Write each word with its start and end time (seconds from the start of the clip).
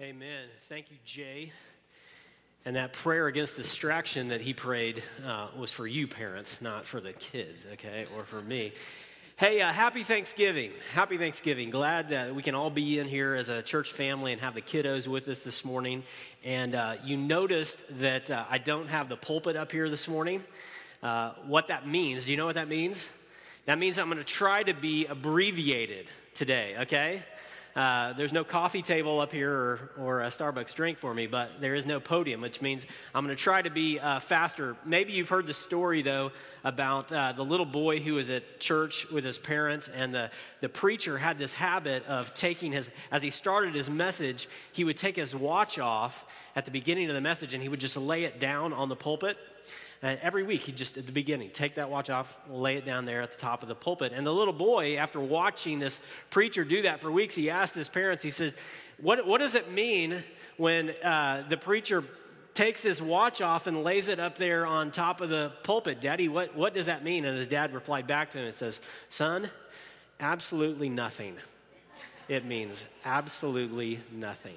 Amen. 0.00 0.48
Thank 0.70 0.90
you, 0.90 0.96
Jay. 1.04 1.52
And 2.64 2.74
that 2.76 2.94
prayer 2.94 3.26
against 3.26 3.56
distraction 3.56 4.28
that 4.28 4.40
he 4.40 4.54
prayed 4.54 5.02
uh, 5.26 5.48
was 5.54 5.70
for 5.70 5.86
you, 5.86 6.06
parents, 6.06 6.62
not 6.62 6.86
for 6.86 7.02
the 7.02 7.12
kids, 7.12 7.66
okay, 7.74 8.06
or 8.16 8.24
for 8.24 8.40
me. 8.40 8.72
Hey, 9.36 9.60
uh, 9.60 9.70
happy 9.70 10.02
Thanksgiving. 10.02 10.72
Happy 10.94 11.18
Thanksgiving. 11.18 11.68
Glad 11.68 12.08
that 12.08 12.34
we 12.34 12.42
can 12.42 12.54
all 12.54 12.70
be 12.70 12.98
in 12.98 13.08
here 13.08 13.34
as 13.34 13.50
a 13.50 13.60
church 13.60 13.92
family 13.92 14.32
and 14.32 14.40
have 14.40 14.54
the 14.54 14.62
kiddos 14.62 15.06
with 15.06 15.28
us 15.28 15.42
this 15.44 15.66
morning. 15.66 16.02
And 16.44 16.74
uh, 16.74 16.96
you 17.04 17.18
noticed 17.18 17.76
that 17.98 18.30
uh, 18.30 18.46
I 18.48 18.56
don't 18.56 18.88
have 18.88 19.10
the 19.10 19.18
pulpit 19.18 19.54
up 19.54 19.70
here 19.70 19.90
this 19.90 20.08
morning. 20.08 20.42
Uh, 21.02 21.32
what 21.46 21.68
that 21.68 21.86
means, 21.86 22.24
do 22.24 22.30
you 22.30 22.38
know 22.38 22.46
what 22.46 22.54
that 22.54 22.68
means? 22.68 23.10
That 23.66 23.78
means 23.78 23.98
I'm 23.98 24.06
going 24.06 24.16
to 24.16 24.24
try 24.24 24.62
to 24.62 24.72
be 24.72 25.04
abbreviated 25.04 26.06
today, 26.32 26.76
okay? 26.80 27.22
Uh, 27.76 28.12
there's 28.14 28.32
no 28.32 28.42
coffee 28.42 28.82
table 28.82 29.20
up 29.20 29.32
here 29.32 29.52
or, 29.52 29.90
or, 29.98 30.20
a 30.22 30.26
Starbucks 30.26 30.74
drink 30.74 30.98
for 30.98 31.14
me, 31.14 31.26
but 31.26 31.60
there 31.60 31.76
is 31.76 31.86
no 31.86 32.00
podium, 32.00 32.40
which 32.40 32.60
means 32.60 32.84
I'm 33.14 33.24
going 33.24 33.36
to 33.36 33.40
try 33.40 33.62
to 33.62 33.70
be 33.70 34.00
uh, 34.00 34.18
faster. 34.18 34.76
Maybe 34.84 35.12
you've 35.12 35.28
heard 35.28 35.46
the 35.46 35.54
story, 35.54 36.02
though, 36.02 36.32
about 36.64 37.12
uh, 37.12 37.32
the 37.32 37.44
little 37.44 37.66
boy 37.66 38.00
who 38.00 38.14
was 38.14 38.28
at 38.28 38.58
church 38.58 39.08
with 39.10 39.24
his 39.24 39.38
parents, 39.38 39.88
and 39.88 40.12
the, 40.12 40.30
the 40.60 40.68
preacher 40.68 41.16
had 41.16 41.38
this 41.38 41.54
habit 41.54 42.04
of 42.06 42.34
taking 42.34 42.72
his, 42.72 42.90
as 43.12 43.22
he 43.22 43.30
started 43.30 43.74
his 43.74 43.88
message, 43.88 44.48
he 44.72 44.82
would 44.82 44.96
take 44.96 45.14
his 45.14 45.34
watch 45.34 45.78
off 45.78 46.24
at 46.56 46.64
the 46.64 46.70
beginning 46.70 47.08
of 47.08 47.14
the 47.14 47.20
message 47.20 47.54
and 47.54 47.62
he 47.62 47.68
would 47.68 47.80
just 47.80 47.96
lay 47.96 48.24
it 48.24 48.40
down 48.40 48.72
on 48.72 48.88
the 48.88 48.96
pulpit. 48.96 49.38
And 50.02 50.18
every 50.22 50.42
week, 50.42 50.62
he'd 50.62 50.76
just, 50.76 50.96
at 50.96 51.04
the 51.04 51.12
beginning, 51.12 51.50
take 51.50 51.74
that 51.74 51.90
watch 51.90 52.08
off, 52.08 52.38
lay 52.48 52.76
it 52.76 52.86
down 52.86 53.04
there 53.04 53.20
at 53.20 53.32
the 53.32 53.36
top 53.36 53.62
of 53.62 53.68
the 53.68 53.74
pulpit. 53.74 54.12
And 54.14 54.26
the 54.26 54.32
little 54.32 54.54
boy, 54.54 54.96
after 54.96 55.20
watching 55.20 55.78
this 55.78 56.00
preacher 56.30 56.64
do 56.64 56.82
that 56.82 57.00
for 57.00 57.12
weeks, 57.12 57.34
he 57.34 57.50
asked 57.50 57.74
his 57.74 57.88
parents, 57.88 58.22
he 58.22 58.30
says, 58.30 58.54
What, 58.98 59.26
what 59.26 59.38
does 59.38 59.54
it 59.54 59.70
mean 59.70 60.22
when 60.56 60.90
uh, 61.04 61.44
the 61.48 61.58
preacher 61.58 62.02
takes 62.54 62.82
his 62.82 63.02
watch 63.02 63.42
off 63.42 63.66
and 63.66 63.84
lays 63.84 64.08
it 64.08 64.18
up 64.18 64.38
there 64.38 64.64
on 64.64 64.90
top 64.90 65.20
of 65.20 65.28
the 65.28 65.52
pulpit? 65.64 66.00
Daddy, 66.00 66.28
what, 66.28 66.56
what 66.56 66.72
does 66.72 66.86
that 66.86 67.04
mean? 67.04 67.26
And 67.26 67.36
his 67.36 67.46
dad 67.46 67.74
replied 67.74 68.06
back 68.06 68.30
to 68.30 68.38
him 68.38 68.46
and 68.46 68.54
says, 68.54 68.80
Son, 69.10 69.50
absolutely 70.18 70.88
nothing. 70.88 71.36
It 72.26 72.46
means 72.46 72.86
absolutely 73.04 74.00
nothing. 74.10 74.56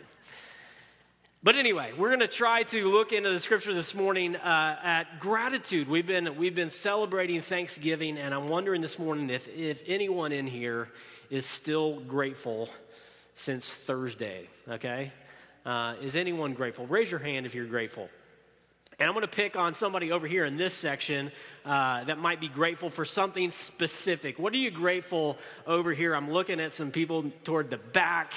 But 1.45 1.58
anyway, 1.58 1.91
we're 1.97 2.08
going 2.08 2.22
to 2.22 2.27
try 2.30 2.63
to 2.63 2.88
look 2.88 3.11
into 3.11 3.30
the 3.30 3.39
scripture 3.39 3.73
this 3.73 3.94
morning 3.94 4.38
uh, 4.38 4.80
at 4.81 5.19
gratitude. 5.19 5.89
We've 5.89 6.08
been, 6.08 6.38
we've 6.38 6.55
been 6.55 6.69
celebrating 6.69 7.41
Thanksgiving, 7.41 8.17
and 8.17 8.33
I'm 8.33 8.47
wondering 8.47 8.80
this 8.80 8.97
morning 8.97 9.30
if, 9.30 9.49
if 9.49 9.83
anyone 9.86 10.31
in 10.31 10.47
here 10.47 10.88
is 11.30 11.45
still 11.45 11.99
grateful 11.99 12.69
since 13.36 13.69
Thursday, 13.69 14.47
okay? 14.69 15.11
Uh, 15.66 15.95
is 16.02 16.16
anyone 16.16 16.53
grateful? 16.53 16.88
Raise 16.88 17.11
your 17.11 17.19
hand 17.19 17.45
if 17.45 17.53
you're 17.53 17.66
grateful. 17.66 18.08
And 18.97 19.09
I'm 19.09 19.14
going 19.14 19.27
to 19.27 19.27
pick 19.27 19.58
on 19.58 19.73
somebody 19.73 20.14
over 20.14 20.27
here 20.27 20.45
in 20.45 20.55
this 20.55 20.73
section 20.73 21.30
uh, 21.66 22.05
that 22.05 22.19
might 22.19 22.39
be 22.39 22.47
grateful 22.47 22.89
for 22.89 23.03
something 23.03 23.52
specific. 23.52 24.39
What 24.39 24.53
are 24.53 24.58
you 24.58 24.71
grateful 24.71 25.38
over 25.67 25.91
here? 25.91 26.16
I'm 26.16 26.31
looking 26.31 26.61
at 26.61 26.73
some 26.73 26.89
people 26.89 27.33
toward 27.44 27.69
the 27.69 27.80
back. 27.80 28.31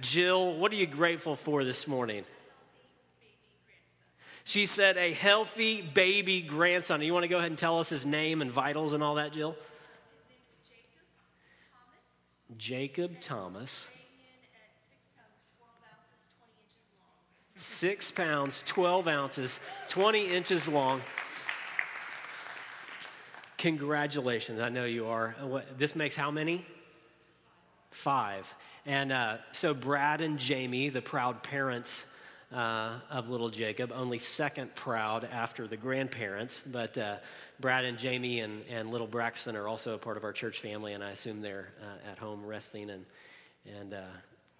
Jill, 0.00 0.54
what 0.54 0.70
are 0.70 0.76
you 0.76 0.86
grateful 0.86 1.34
for 1.34 1.64
this 1.64 1.88
morning? 1.88 2.24
She 4.44 4.66
said, 4.66 4.98
a 4.98 5.12
healthy 5.12 5.80
baby 5.80 6.42
grandson. 6.42 7.00
You 7.00 7.14
want 7.14 7.24
to 7.24 7.28
go 7.28 7.38
ahead 7.38 7.50
and 7.50 7.58
tell 7.58 7.78
us 7.78 7.88
his 7.88 8.04
name 8.04 8.42
and 8.42 8.52
vitals 8.52 8.92
and 8.92 9.02
all 9.02 9.14
that, 9.14 9.32
Jill? 9.32 9.56
Jacob 12.58 13.20
Thomas. 13.20 13.88
Six 17.56 18.10
pounds, 18.10 18.62
12 18.66 19.08
ounces, 19.08 19.60
20 19.88 20.26
inches 20.26 20.68
long. 20.68 21.00
Congratulations. 23.56 24.60
I 24.60 24.68
know 24.68 24.84
you 24.84 25.06
are. 25.06 25.34
This 25.78 25.96
makes 25.96 26.14
how 26.14 26.30
many? 26.30 26.66
Five. 27.90 28.52
And 28.84 29.10
uh, 29.10 29.38
so 29.52 29.72
Brad 29.72 30.20
and 30.20 30.38
Jamie, 30.38 30.90
the 30.90 31.00
proud 31.00 31.42
parents, 31.42 32.04
uh, 32.54 33.00
of 33.10 33.28
little 33.28 33.50
Jacob, 33.50 33.92
only 33.92 34.18
second 34.18 34.74
proud 34.74 35.28
after 35.30 35.66
the 35.66 35.76
grandparents. 35.76 36.62
But 36.64 36.96
uh, 36.96 37.16
Brad 37.60 37.84
and 37.84 37.98
Jamie 37.98 38.40
and, 38.40 38.62
and 38.70 38.90
little 38.90 39.06
Braxton 39.06 39.56
are 39.56 39.66
also 39.66 39.94
a 39.94 39.98
part 39.98 40.16
of 40.16 40.24
our 40.24 40.32
church 40.32 40.60
family, 40.60 40.92
and 40.92 41.02
I 41.02 41.10
assume 41.10 41.42
they're 41.42 41.68
uh, 41.82 42.10
at 42.10 42.18
home 42.18 42.44
resting. 42.46 42.90
And, 42.90 43.04
and 43.78 43.94
uh, 43.94 44.02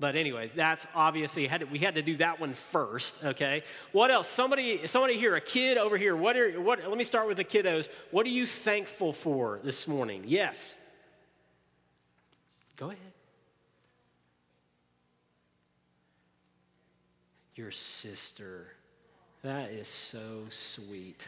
but 0.00 0.16
anyway, 0.16 0.50
that's 0.54 0.84
obviously 0.94 1.46
had 1.46 1.60
to, 1.60 1.66
we 1.66 1.78
had 1.78 1.94
to 1.94 2.02
do 2.02 2.16
that 2.16 2.40
one 2.40 2.54
first. 2.54 3.24
Okay, 3.24 3.62
what 3.92 4.10
else? 4.10 4.28
Somebody, 4.28 4.86
somebody 4.86 5.16
here, 5.16 5.36
a 5.36 5.40
kid 5.40 5.78
over 5.78 5.96
here. 5.96 6.16
What 6.16 6.36
are 6.36 6.60
what? 6.60 6.86
Let 6.86 6.98
me 6.98 7.04
start 7.04 7.28
with 7.28 7.36
the 7.36 7.44
kiddos. 7.44 7.88
What 8.10 8.26
are 8.26 8.30
you 8.30 8.46
thankful 8.46 9.12
for 9.12 9.60
this 9.62 9.86
morning? 9.86 10.24
Yes. 10.26 10.76
Go 12.76 12.86
ahead. 12.86 12.98
Your 17.56 17.70
sister. 17.70 18.66
That 19.42 19.70
is 19.70 19.88
so 19.88 20.44
sweet. 20.50 21.26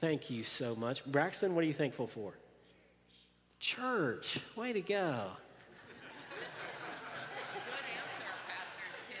Thank 0.00 0.30
you 0.30 0.44
so 0.44 0.76
much. 0.76 1.04
Braxton, 1.06 1.54
what 1.54 1.64
are 1.64 1.66
you 1.66 1.74
thankful 1.74 2.06
for? 2.06 2.34
Church. 3.58 4.38
Way 4.54 4.72
to 4.74 4.80
go. 4.80 5.30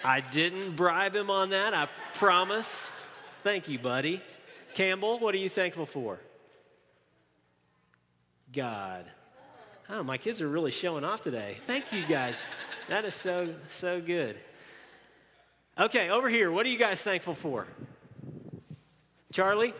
I 0.04 0.20
didn't 0.20 0.76
bribe 0.76 1.16
him 1.16 1.30
on 1.30 1.50
that, 1.50 1.74
I 1.74 1.88
promise. 2.14 2.90
Thank 3.42 3.68
you, 3.68 3.78
buddy. 3.78 4.22
Campbell, 4.74 5.18
what 5.18 5.34
are 5.34 5.38
you 5.38 5.48
thankful 5.48 5.86
for? 5.86 6.20
God. 8.52 9.04
Oh, 9.88 10.02
my 10.02 10.18
kids 10.18 10.40
are 10.42 10.48
really 10.48 10.70
showing 10.70 11.04
off 11.04 11.22
today. 11.22 11.56
Thank 11.66 11.92
you 11.92 12.04
guys. 12.06 12.44
That 12.88 13.04
is 13.04 13.14
so, 13.14 13.48
so 13.68 14.00
good. 14.00 14.36
Okay, 15.78 16.08
over 16.08 16.28
here, 16.28 16.50
what 16.50 16.64
are 16.64 16.70
you 16.70 16.78
guys 16.78 17.02
thankful 17.02 17.34
for? 17.34 17.66
Charlie? 19.30 19.74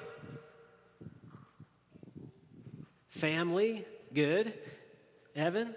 Family? 3.08 3.86
Good. 4.12 4.52
Evan? 5.34 5.74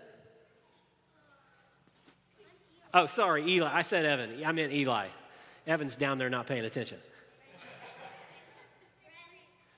Oh, 2.93 3.05
sorry, 3.05 3.47
Eli. 3.47 3.69
I 3.71 3.83
said 3.83 4.05
Evan. 4.05 4.43
I 4.43 4.51
meant 4.51 4.73
Eli. 4.73 5.07
Evan's 5.65 5.95
down 5.95 6.17
there 6.17 6.29
not 6.29 6.47
paying 6.47 6.65
attention. 6.65 6.97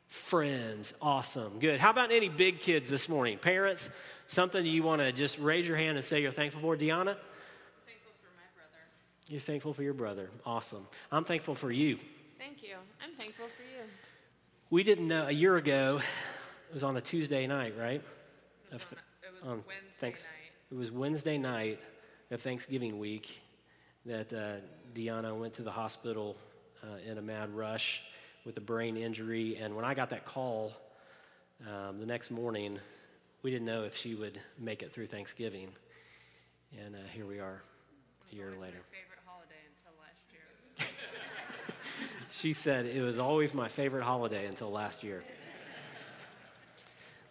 Friends, 0.08 0.94
awesome, 1.02 1.60
good. 1.60 1.80
How 1.80 1.90
about 1.90 2.12
any 2.12 2.30
big 2.30 2.62
kids 2.62 2.90
this 2.90 3.08
morning? 3.08 3.38
Parents, 3.38 3.90
something 4.28 4.66
you 4.66 4.82
want 4.82 5.02
to 5.02 5.12
just 5.12 5.38
raise 5.38 5.68
your 5.68 5.78
hand 5.78 5.98
and 5.98 6.06
say 6.06 6.22
you're 6.22 6.32
thankful 6.32 6.62
for? 6.62 6.76
Deanna? 6.76 7.18
You're 9.32 9.40
thankful 9.40 9.74
for 9.74 9.82
your 9.82 9.94
brother. 9.94 10.30
Awesome. 10.46 10.86
I'm 11.10 11.24
thankful 11.24 11.56
for 11.56 11.72
you. 11.72 11.98
Thank 12.38 12.62
you. 12.64 12.76
I'm 13.02 13.16
thankful 13.16 13.46
for 13.46 13.62
you. 13.62 13.88
We 14.70 14.84
didn't 14.84 15.08
know 15.08 15.26
a 15.26 15.32
year 15.32 15.56
ago, 15.56 16.02
it 16.70 16.74
was 16.74 16.84
on 16.84 16.98
a 16.98 17.02
Tuesday 17.02 17.48
night, 17.48 17.76
right? 17.80 18.02
It 18.72 18.74
was, 18.74 18.86
on, 18.92 18.98
it 19.24 19.32
was 19.32 19.42
um, 19.44 19.64
Wednesday 19.66 19.94
thanks, 20.02 20.20
night. 20.20 20.70
It 20.70 20.78
was 20.78 20.92
Wednesday 20.92 21.38
night 21.38 21.80
of 22.30 22.42
Thanksgiving 22.42 23.00
week 23.00 23.42
that 24.06 24.34
uh, 24.34 24.56
Deanna 24.94 25.34
went 25.34 25.54
to 25.54 25.62
the 25.62 25.72
hospital 25.72 26.36
uh, 26.84 27.10
in 27.10 27.18
a 27.18 27.22
mad 27.22 27.56
rush 27.56 28.02
with 28.44 28.58
a 28.58 28.62
brain 28.62 28.98
injury. 28.98 29.56
And 29.56 29.78
when 29.78 29.86
I 29.86 29.94
got 29.94 30.10
that 30.10 30.26
call 30.26 30.74
um, 31.66 32.02
the 32.02 32.06
next 32.06 32.32
morning, 32.32 32.80
we 33.44 33.52
didn't 33.52 33.66
know 33.66 33.86
if 33.86 33.96
she 33.96 34.14
would 34.14 34.42
make 34.60 34.84
it 34.84 34.92
through 34.92 35.08
Thanksgiving. 35.08 35.70
And 36.84 36.96
uh, 36.96 37.00
here 37.14 37.26
we 37.26 37.40
are 37.40 37.62
a 38.30 38.36
year 38.36 38.52
later. 38.60 38.80
She 42.42 42.54
said, 42.54 42.88
It 42.88 43.04
was 43.04 43.20
always 43.20 43.54
my 43.54 43.68
favorite 43.68 44.04
holiday 44.04 44.48
until 44.48 44.72
last 44.72 45.04
year. 45.04 45.22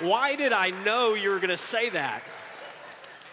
Why 0.00 0.36
did 0.36 0.52
I 0.52 0.70
know 0.70 1.14
you 1.14 1.30
were 1.30 1.38
going 1.38 1.48
to 1.50 1.56
say 1.56 1.88
that? 1.90 2.22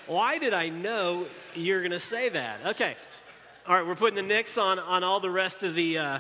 Why 0.08 0.38
did 0.38 0.54
I 0.54 0.70
know 0.70 1.28
you're 1.56 1.82
going 1.82 1.92
to 1.92 2.00
say 2.00 2.30
that? 2.30 2.60
Okay. 2.66 2.96
All 3.66 3.76
right, 3.76 3.88
we're 3.88 3.96
putting 3.96 4.16
the 4.16 4.22
nix 4.22 4.58
on, 4.58 4.78
on 4.80 5.04
all 5.04 5.22
the 5.22 5.30
rest 5.30 5.64
of 5.64 5.76
the, 5.76 5.98
uh, 5.98 6.20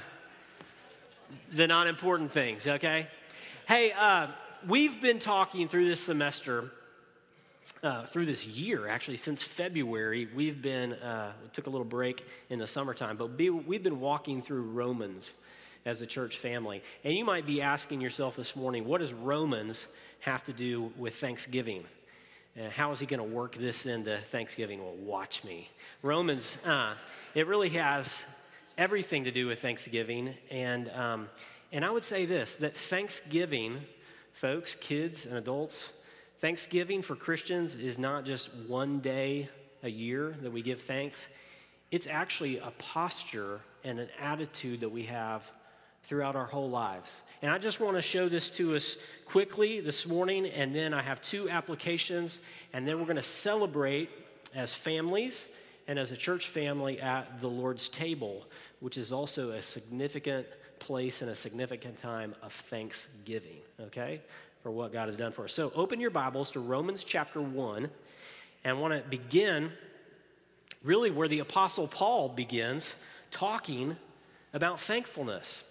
the 1.53 1.67
non 1.67 1.87
important 1.87 2.31
things, 2.31 2.65
okay? 2.65 3.07
Hey, 3.67 3.91
uh, 3.91 4.27
we've 4.65 5.01
been 5.01 5.19
talking 5.19 5.67
through 5.67 5.87
this 5.87 5.99
semester, 5.99 6.71
uh, 7.83 8.05
through 8.05 8.25
this 8.25 8.45
year, 8.45 8.87
actually, 8.87 9.17
since 9.17 9.43
February. 9.43 10.27
We've 10.33 10.61
been, 10.61 10.93
uh, 10.93 11.33
we 11.43 11.49
took 11.49 11.67
a 11.67 11.69
little 11.69 11.85
break 11.85 12.25
in 12.49 12.57
the 12.57 12.67
summertime, 12.67 13.17
but 13.17 13.37
be, 13.37 13.49
we've 13.49 13.83
been 13.83 13.99
walking 13.99 14.41
through 14.41 14.63
Romans 14.63 15.35
as 15.85 16.01
a 16.01 16.05
church 16.05 16.37
family. 16.37 16.81
And 17.03 17.13
you 17.13 17.25
might 17.25 17.45
be 17.45 17.61
asking 17.61 17.99
yourself 17.99 18.37
this 18.37 18.55
morning, 18.55 18.85
what 18.85 19.01
does 19.01 19.13
Romans 19.13 19.85
have 20.21 20.45
to 20.45 20.53
do 20.53 20.93
with 20.97 21.15
Thanksgiving? 21.15 21.83
Uh, 22.57 22.69
how 22.69 22.91
is 22.91 22.99
he 22.99 23.05
going 23.05 23.19
to 23.19 23.35
work 23.35 23.55
this 23.55 23.85
into 23.85 24.17
Thanksgiving? 24.17 24.81
Well, 24.81 24.95
watch 24.95 25.43
me. 25.43 25.67
Romans, 26.01 26.57
uh, 26.65 26.93
it 27.35 27.47
really 27.47 27.69
has 27.69 28.23
everything 28.77 29.25
to 29.25 29.31
do 29.31 29.47
with 29.47 29.61
Thanksgiving. 29.61 30.33
And, 30.49 30.89
um, 30.91 31.29
and 31.73 31.83
I 31.83 31.91
would 31.91 32.05
say 32.05 32.25
this 32.25 32.55
that 32.55 32.77
Thanksgiving, 32.77 33.81
folks, 34.31 34.75
kids, 34.75 35.25
and 35.25 35.35
adults, 35.35 35.89
Thanksgiving 36.43 37.01
for 37.01 37.15
Christians 37.15 37.73
is 37.73 37.97
not 37.97 38.25
just 38.25 38.53
one 38.67 38.99
day 38.99 39.47
a 39.81 39.87
year 39.87 40.35
that 40.41 40.51
we 40.51 40.61
give 40.61 40.81
thanks, 40.81 41.27
it's 41.89 42.05
actually 42.05 42.57
a 42.57 42.71
posture 42.79 43.61
and 43.85 43.97
an 43.97 44.09
attitude 44.19 44.81
that 44.81 44.89
we 44.89 45.03
have 45.03 45.49
throughout 46.03 46.35
our 46.35 46.45
whole 46.45 46.69
lives. 46.69 47.21
And 47.41 47.49
I 47.49 47.57
just 47.59 47.79
want 47.79 47.95
to 47.95 48.01
show 48.01 48.27
this 48.27 48.49
to 48.57 48.75
us 48.75 48.97
quickly 49.25 49.79
this 49.79 50.05
morning, 50.05 50.47
and 50.47 50.75
then 50.75 50.93
I 50.93 51.01
have 51.01 51.21
two 51.21 51.49
applications, 51.49 52.41
and 52.73 52.85
then 52.85 52.99
we're 52.99 53.05
going 53.05 53.15
to 53.15 53.23
celebrate 53.23 54.09
as 54.53 54.73
families 54.73 55.47
and 55.87 55.97
as 55.97 56.11
a 56.11 56.17
church 56.17 56.49
family 56.49 56.99
at 56.99 57.39
the 57.39 57.47
Lord's 57.47 57.87
table, 57.87 58.43
which 58.81 58.97
is 58.97 59.13
also 59.13 59.51
a 59.51 59.61
significant 59.61 60.45
place 60.79 61.21
and 61.21 61.31
a 61.31 61.35
significant 61.37 62.01
time 62.01 62.35
of 62.41 62.51
thanksgiving, 62.51 63.61
okay, 63.79 64.19
for 64.63 64.71
what 64.71 64.93
God 64.93 65.07
has 65.07 65.17
done 65.17 65.33
for 65.33 65.43
us. 65.43 65.53
So 65.53 65.73
open 65.75 65.99
your 65.99 66.09
Bibles 66.09 66.51
to 66.51 66.61
Romans 66.61 67.03
chapter 67.03 67.41
1, 67.41 67.83
and 68.63 68.77
I 68.77 68.79
want 68.79 68.93
to 68.93 69.09
begin 69.09 69.73
really 70.83 71.11
where 71.11 71.27
the 71.27 71.39
Apostle 71.39 71.85
Paul 71.85 72.29
begins 72.29 72.95
talking 73.29 73.97
about 74.53 74.79
thankfulness. 74.79 75.65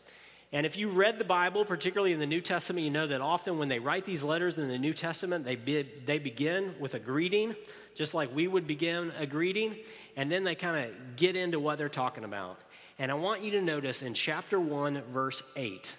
And 0.53 0.67
if 0.67 0.77
you 0.77 0.91
read 0.91 1.19
the 1.19 1.25
Bible, 1.25 1.65
particularly 1.65 2.13
in 2.13 2.19
the 2.19 2.27
New 2.27 2.43
Testament, 2.43 2.85
you 2.85 2.91
know 2.91 3.07
that 3.07 3.23
often 3.23 3.59
when 3.59 3.69
they 3.69 3.79
write 3.79 4.05
these 4.05 4.23
letters 4.23 4.59
in 4.59 4.69
the 4.69 4.79
New 4.79 4.93
Testament, 4.93 5.47
they, 5.47 5.57
be, 5.57 5.89
they 6.05 6.19
begin 6.19 6.75
with 6.79 6.93
a 6.93 6.99
greeting, 6.99 7.57
just 7.95 8.13
like 8.13 8.35
we 8.35 8.47
would 8.47 8.67
begin 8.67 9.11
a 9.19 9.25
greeting, 9.25 9.75
and 10.19 10.31
then 10.31 10.45
they 10.45 10.55
kind 10.55 10.85
of 10.85 11.17
get 11.17 11.35
into 11.35 11.59
what 11.59 11.79
they're 11.79 11.89
talking 11.89 12.25
about. 12.25 12.59
And 12.99 13.11
I 13.11 13.15
want 13.15 13.43
you 13.43 13.53
to 13.53 13.63
notice 13.63 14.03
in 14.03 14.13
chapter 14.13 14.61
1, 14.61 15.03
verse 15.15 15.43
8, 15.57 15.91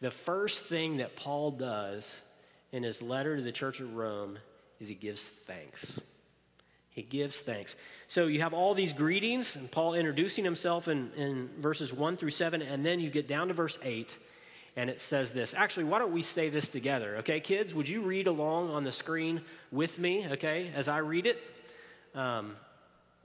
the 0.00 0.10
first 0.10 0.64
thing 0.64 0.98
that 0.98 1.16
Paul 1.16 1.52
does 1.52 2.14
in 2.72 2.82
his 2.82 3.00
letter 3.00 3.36
to 3.36 3.42
the 3.42 3.52
church 3.52 3.80
of 3.80 3.94
Rome 3.94 4.38
is 4.80 4.88
he 4.88 4.94
gives 4.94 5.24
thanks. 5.24 6.00
He 6.90 7.02
gives 7.02 7.40
thanks. 7.40 7.76
So 8.06 8.26
you 8.26 8.40
have 8.40 8.54
all 8.54 8.74
these 8.74 8.92
greetings, 8.92 9.56
and 9.56 9.70
Paul 9.70 9.94
introducing 9.94 10.44
himself 10.44 10.86
in, 10.86 11.10
in 11.16 11.48
verses 11.58 11.92
1 11.92 12.16
through 12.16 12.30
7, 12.30 12.62
and 12.62 12.86
then 12.86 13.00
you 13.00 13.10
get 13.10 13.26
down 13.26 13.48
to 13.48 13.54
verse 13.54 13.78
8, 13.82 14.16
and 14.76 14.88
it 14.88 15.00
says 15.00 15.32
this. 15.32 15.54
Actually, 15.54 15.84
why 15.84 15.98
don't 15.98 16.12
we 16.12 16.22
say 16.22 16.50
this 16.50 16.68
together, 16.68 17.16
okay? 17.18 17.40
Kids, 17.40 17.74
would 17.74 17.88
you 17.88 18.02
read 18.02 18.26
along 18.26 18.70
on 18.70 18.84
the 18.84 18.92
screen 18.92 19.40
with 19.72 19.98
me, 19.98 20.26
okay, 20.32 20.70
as 20.74 20.86
I 20.86 20.98
read 20.98 21.26
it? 21.26 21.42
Um, 22.14 22.54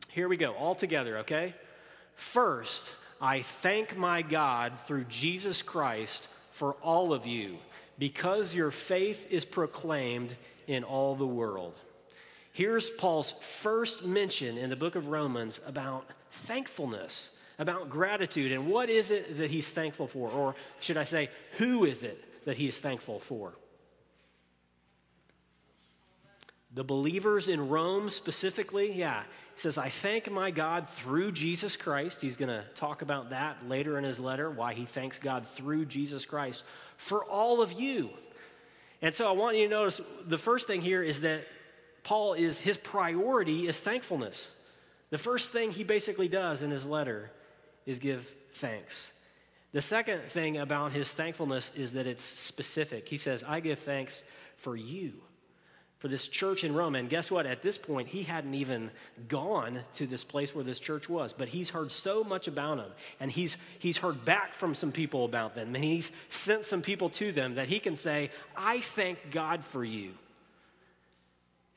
here 0.09 0.27
we 0.27 0.37
go, 0.37 0.53
all 0.53 0.73
together, 0.73 1.19
okay? 1.19 1.53
First, 2.15 2.91
I 3.21 3.43
thank 3.43 3.95
my 3.95 4.23
God 4.23 4.73
through 4.85 5.03
Jesus 5.05 5.61
Christ 5.61 6.27
for 6.59 6.73
all 6.83 7.13
of 7.13 7.25
you, 7.25 7.57
because 7.97 8.53
your 8.53 8.69
faith 8.69 9.25
is 9.31 9.45
proclaimed 9.45 10.35
in 10.67 10.83
all 10.83 11.15
the 11.15 11.25
world. 11.25 11.73
Here's 12.51 12.89
Paul's 12.89 13.31
first 13.31 14.03
mention 14.03 14.57
in 14.57 14.69
the 14.69 14.75
book 14.75 14.95
of 14.95 15.07
Romans 15.07 15.61
about 15.65 16.05
thankfulness, 16.31 17.29
about 17.59 17.89
gratitude, 17.89 18.51
and 18.51 18.67
what 18.67 18.89
is 18.89 19.09
it 19.09 19.37
that 19.37 19.49
he's 19.49 19.69
thankful 19.69 20.05
for? 20.07 20.29
Or 20.29 20.53
should 20.81 20.97
I 20.97 21.05
say, 21.05 21.29
who 21.53 21.85
is 21.85 22.03
it 22.03 22.21
that 22.43 22.57
he 22.57 22.67
is 22.67 22.77
thankful 22.77 23.21
for? 23.21 23.53
The 26.73 26.83
believers 26.83 27.47
in 27.47 27.69
Rome 27.69 28.09
specifically, 28.09 28.93
yeah. 28.93 29.23
He 29.55 29.61
says, 29.61 29.77
I 29.77 29.89
thank 29.89 30.31
my 30.31 30.51
God 30.51 30.87
through 30.87 31.31
Jesus 31.31 31.75
Christ. 31.75 32.21
He's 32.21 32.37
going 32.37 32.49
to 32.49 32.63
talk 32.75 33.01
about 33.01 33.31
that 33.31 33.67
later 33.67 33.97
in 33.97 34.03
his 34.03 34.19
letter, 34.19 34.49
why 34.51 34.73
he 34.73 34.85
thanks 34.85 35.19
God 35.19 35.47
through 35.47 35.85
Jesus 35.85 36.25
Christ 36.25 36.63
for 36.97 37.25
all 37.25 37.61
of 37.61 37.73
you. 37.73 38.09
And 39.01 39.15
so 39.15 39.27
I 39.27 39.31
want 39.31 39.57
you 39.57 39.63
to 39.63 39.69
notice 39.69 40.01
the 40.25 40.37
first 40.37 40.67
thing 40.67 40.81
here 40.81 41.01
is 41.01 41.21
that 41.21 41.45
Paul 42.03 42.33
is 42.33 42.59
his 42.59 42.77
priority 42.77 43.67
is 43.67 43.77
thankfulness. 43.79 44.55
The 45.09 45.17
first 45.17 45.51
thing 45.51 45.71
he 45.71 45.83
basically 45.83 46.27
does 46.27 46.61
in 46.61 46.69
his 46.69 46.85
letter 46.85 47.31
is 47.85 47.99
give 47.99 48.31
thanks. 48.53 49.11
The 49.71 49.81
second 49.81 50.23
thing 50.23 50.57
about 50.57 50.91
his 50.91 51.09
thankfulness 51.11 51.71
is 51.75 51.93
that 51.93 52.07
it's 52.07 52.23
specific. 52.23 53.07
He 53.07 53.17
says, 53.17 53.43
I 53.47 53.59
give 53.59 53.79
thanks 53.79 54.23
for 54.57 54.75
you, 54.75 55.13
for 55.99 56.07
this 56.07 56.29
church 56.29 56.63
in 56.63 56.73
Rome. 56.73 56.95
And 56.95 57.09
guess 57.09 57.29
what? 57.29 57.45
At 57.45 57.61
this 57.61 57.77
point, 57.77 58.07
he 58.07 58.23
hadn't 58.23 58.53
even 58.53 58.89
gone 59.27 59.79
to 59.95 60.07
this 60.07 60.23
place 60.23 60.55
where 60.55 60.63
this 60.63 60.79
church 60.79 61.09
was, 61.09 61.33
but 61.33 61.49
he's 61.49 61.69
heard 61.69 61.91
so 61.91 62.23
much 62.23 62.47
about 62.47 62.77
them. 62.77 62.91
And 63.19 63.29
he's, 63.29 63.57
he's 63.79 63.97
heard 63.97 64.23
back 64.23 64.53
from 64.53 64.75
some 64.75 64.93
people 64.93 65.25
about 65.25 65.55
them. 65.55 65.75
And 65.75 65.83
he's 65.83 66.13
sent 66.29 66.63
some 66.63 66.81
people 66.81 67.09
to 67.11 67.33
them 67.33 67.55
that 67.55 67.67
he 67.67 67.79
can 67.79 67.97
say, 67.97 68.31
I 68.55 68.79
thank 68.79 69.31
God 69.31 69.63
for 69.63 69.83
you. 69.83 70.11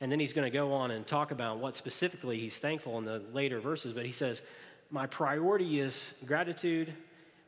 And 0.00 0.10
then 0.10 0.20
he's 0.20 0.32
going 0.32 0.50
to 0.50 0.56
go 0.56 0.72
on 0.72 0.92
and 0.92 1.06
talk 1.06 1.32
about 1.32 1.58
what 1.58 1.76
specifically 1.76 2.38
he's 2.38 2.56
thankful 2.56 2.98
in 2.98 3.04
the 3.04 3.22
later 3.32 3.60
verses. 3.60 3.92
But 3.92 4.06
he 4.06 4.12
says, 4.12 4.42
My 4.90 5.06
priority 5.06 5.80
is 5.80 6.12
gratitude, 6.26 6.92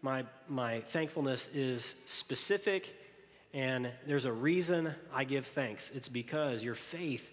my, 0.03 0.25
my 0.49 0.81
thankfulness 0.81 1.49
is 1.55 1.95
specific, 2.07 2.95
and 3.55 3.89
there's 4.05 4.25
a 4.25 4.33
reason 4.33 4.93
I 5.15 5.23
give 5.23 5.47
thanks. 5.47 5.93
It's 5.95 6.09
because 6.09 6.65
your 6.65 6.75
faith 6.75 7.31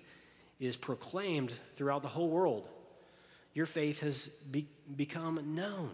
is 0.59 0.77
proclaimed 0.77 1.51
throughout 1.75 2.03
the 2.03 2.07
whole 2.07 2.29
world. 2.29 2.67
Your 3.55 3.65
faith 3.65 4.01
has 4.01 4.27
be, 4.27 4.67
become 4.95 5.55
known. 5.55 5.89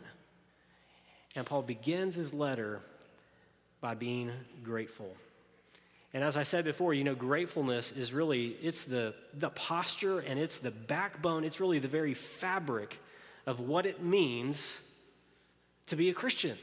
And 1.35 1.45
Paul 1.45 1.61
begins 1.61 2.13
his 2.13 2.33
letter 2.33 2.81
by 3.80 3.95
being 3.95 4.31
grateful. 4.63 5.16
And 6.13 6.23
as 6.23 6.35
I 6.35 6.44
said 6.44 6.66
before, 6.66 6.94
you 6.94 7.06
know, 7.06 7.16
gratefulness 7.16 7.94
is 7.94 8.11
really, 8.11 8.47
it's 8.61 8.83
the, 8.83 9.13
the 9.33 9.49
posture 9.49 10.19
and 10.19 10.37
it's 10.37 10.57
the 10.57 10.71
backbone, 10.71 11.45
it's 11.45 11.61
really 11.61 11.80
the 11.80 11.87
very 11.87 12.13
fabric 12.13 12.99
of 13.45 13.61
what 13.61 13.85
it 13.85 14.04
means 14.04 14.78
to 15.87 15.95
be 15.95 16.09
a 16.09 16.13
Christian. 16.13 16.57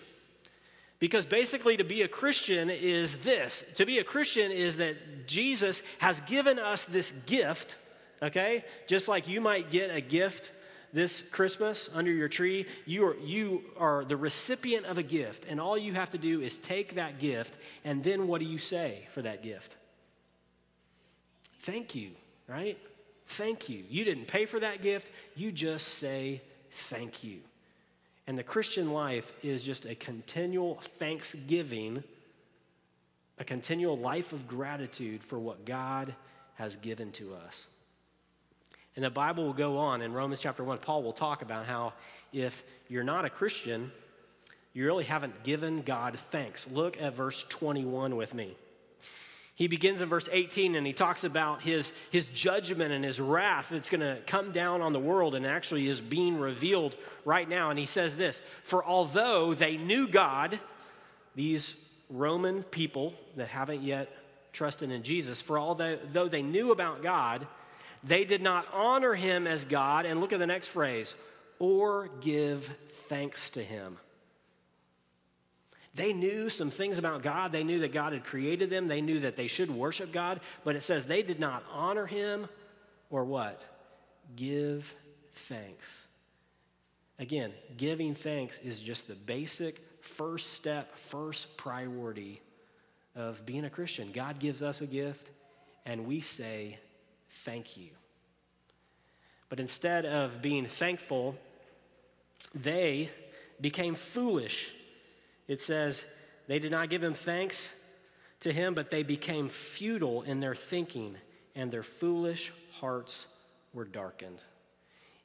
Because 1.05 1.27
basically, 1.27 1.77
to 1.77 1.85
be 1.85 2.01
a 2.01 2.09
Christian 2.09 2.71
is 2.71 3.17
this 3.19 3.63
to 3.77 3.85
be 3.85 3.99
a 3.99 4.05
Christian 4.05 4.51
is 4.51 4.79
that 4.79 5.27
Jesus 5.27 5.83
has 5.99 6.19
given 6.21 6.59
us 6.59 6.85
this 6.85 7.11
gift, 7.27 7.77
okay? 8.23 8.65
Just 8.87 9.07
like 9.07 9.29
you 9.29 9.43
might 9.43 9.71
get 9.71 9.95
a 9.95 10.01
gift 10.01 10.51
this 10.95 11.21
Christmas 11.21 11.91
under 11.93 12.11
your 12.11 12.29
tree, 12.29 12.67
you 12.87 13.09
are, 13.09 13.17
you 13.19 13.65
are 13.77 14.07
the 14.07 14.17
recipient 14.17 14.87
of 14.87 14.97
a 14.97 15.03
gift, 15.03 15.45
and 15.47 15.61
all 15.61 15.77
you 15.77 15.93
have 15.93 16.09
to 16.09 16.17
do 16.17 16.41
is 16.41 16.57
take 16.57 16.95
that 16.95 17.19
gift, 17.19 17.55
and 17.85 18.03
then 18.03 18.27
what 18.27 18.41
do 18.41 18.47
you 18.47 18.57
say 18.57 19.07
for 19.13 19.21
that 19.21 19.43
gift? 19.43 19.77
Thank 21.59 21.95
you, 21.95 22.13
right? 22.49 22.79
Thank 23.27 23.69
you. 23.69 23.85
You 23.91 24.07
didn't 24.07 24.27
pay 24.27 24.47
for 24.47 24.59
that 24.59 24.81
gift, 24.81 25.11
you 25.37 25.53
just 25.53 25.87
say 25.87 26.41
thank 26.71 27.23
you. 27.23 27.41
And 28.26 28.38
the 28.38 28.43
Christian 28.43 28.93
life 28.93 29.33
is 29.43 29.62
just 29.62 29.85
a 29.85 29.95
continual 29.95 30.76
thanksgiving, 30.99 32.02
a 33.38 33.45
continual 33.45 33.99
life 33.99 34.33
of 34.33 34.49
gratitude 34.49 35.23
for 35.23 35.38
what 35.38 35.64
God 35.64 36.14
has 36.54 36.76
given 36.76 37.12
to 37.12 37.35
us. 37.35 37.66
And 38.97 39.04
the 39.04 39.11
Bible 39.11 39.45
will 39.45 39.52
go 39.52 39.76
on 39.76 40.02
in 40.02 40.12
Romans 40.12 40.40
chapter 40.40 40.62
1. 40.62 40.78
Paul 40.78 41.02
will 41.02 41.12
talk 41.12 41.43
about 41.43 41.66
how 41.66 41.93
if 42.33 42.62
you're 42.88 43.04
not 43.04 43.25
a 43.25 43.31
Christian, 43.31 43.90
you 44.73 44.85
really 44.85 45.04
haven't 45.04 45.43
given 45.43 45.83
God 45.83 46.19
thanks. 46.19 46.71
Look 46.71 47.00
at 47.00 47.14
verse 47.14 47.45
21 47.49 48.16
with 48.16 48.35
me. 48.35 48.57
He 49.57 49.69
begins 49.69 50.01
in 50.01 50.09
verse 50.09 50.29
18 50.33 50.75
and 50.75 50.87
he 50.87 50.93
talks 50.93 51.23
about 51.23 51.63
his, 51.63 51.93
his 52.11 52.29
judgment 52.29 52.93
and 52.93 53.05
his 53.05 53.21
wrath 53.21 53.69
that's 53.71 53.89
going 53.89 54.01
to 54.01 54.19
come 54.27 54.51
down 54.51 54.81
on 54.81 54.93
the 54.93 54.99
world 54.99 55.37
and 55.37 55.47
actually 55.47 55.87
is 55.87 56.01
being 56.01 56.39
revealed 56.39 56.97
right 57.25 57.49
now. 57.49 57.71
And 57.71 57.79
he 57.79 57.87
says 57.87 58.17
this 58.17 58.43
For 58.65 58.85
although 58.85 59.55
they 59.55 59.77
knew 59.77 60.09
God, 60.09 60.59
these 61.37 61.77
Roman 62.11 62.65
people 62.65 63.15
that 63.37 63.47
haven't 63.49 63.83
yet 63.83 64.11
trusted 64.53 64.91
in 64.91 65.05
Jesus, 65.05 65.41
for 65.41 65.59
although 65.59 65.99
though 66.13 66.29
they 66.29 66.43
knew 66.43 66.73
about 66.73 67.03
God, 67.03 67.47
they 68.03 68.25
did 68.25 68.43
not 68.43 68.67
honor 68.73 69.15
him 69.15 69.47
as 69.47 69.65
God, 69.65 70.05
and 70.05 70.21
look 70.21 70.33
at 70.33 70.39
the 70.39 70.47
next 70.47 70.69
phrase, 70.69 71.15
or 71.59 72.11
give 72.21 72.71
thanks 73.09 73.51
to 73.51 73.63
him. 73.63 73.99
They 75.95 76.13
knew 76.13 76.51
some 76.51 76.71
things 76.71 76.99
about 76.99 77.23
God. 77.23 77.53
They 77.53 77.63
knew 77.63 77.81
that 77.81 77.93
God 77.93 78.13
had 78.13 78.25
created 78.25 78.69
them. 78.69 78.89
They 78.89 79.01
knew 79.01 79.21
that 79.21 79.37
they 79.37 79.47
should 79.47 79.71
worship 79.71 80.13
God. 80.13 80.41
But 80.65 80.75
it 80.77 80.83
says 80.83 81.07
they 81.07 81.23
did 81.23 81.39
not 81.39 81.65
honor 81.73 82.07
him 82.07 82.49
or 83.11 83.25
what? 83.25 83.65
Give 84.35 84.93
thanks. 85.35 86.03
Again, 87.19 87.53
giving 87.77 88.15
thanks 88.15 88.59
is 88.59 88.81
just 88.81 89.07
the 89.07 89.15
basic 89.15 89.81
first 90.01 90.55
step, 90.55 90.97
first 90.97 91.57
priority 91.57 92.41
of 93.15 93.47
being 93.47 93.65
a 93.65 93.71
Christian. 93.71 94.11
God 94.13 94.41
gives 94.41 94.63
us 94.63 94.81
a 94.81 94.87
gift, 94.87 95.31
and 95.87 96.07
we 96.07 96.21
say, 96.21 96.79
Thank 97.45 97.77
you. 97.77 97.91
But 99.49 99.61
instead 99.61 100.07
of 100.07 100.41
being 100.41 100.67
thankful, 100.67 101.37
they 102.55 103.11
became 103.61 103.95
foolish. 103.95 104.73
It 105.49 105.61
says, 105.61 106.05
They 106.47 106.59
did 106.59 106.73
not 106.73 106.91
give 106.91 107.03
him 107.03 107.15
thanks 107.15 107.71
to 108.41 108.53
him, 108.53 108.75
but 108.75 108.91
they 108.91 109.03
became 109.03 109.49
futile 109.49 110.23
in 110.23 110.41
their 110.41 110.55
thinking, 110.55 111.17
and 111.55 111.71
their 111.71 111.83
foolish 111.83 112.53
hearts 112.81 113.27
were 113.73 113.85
darkened. 113.85 114.41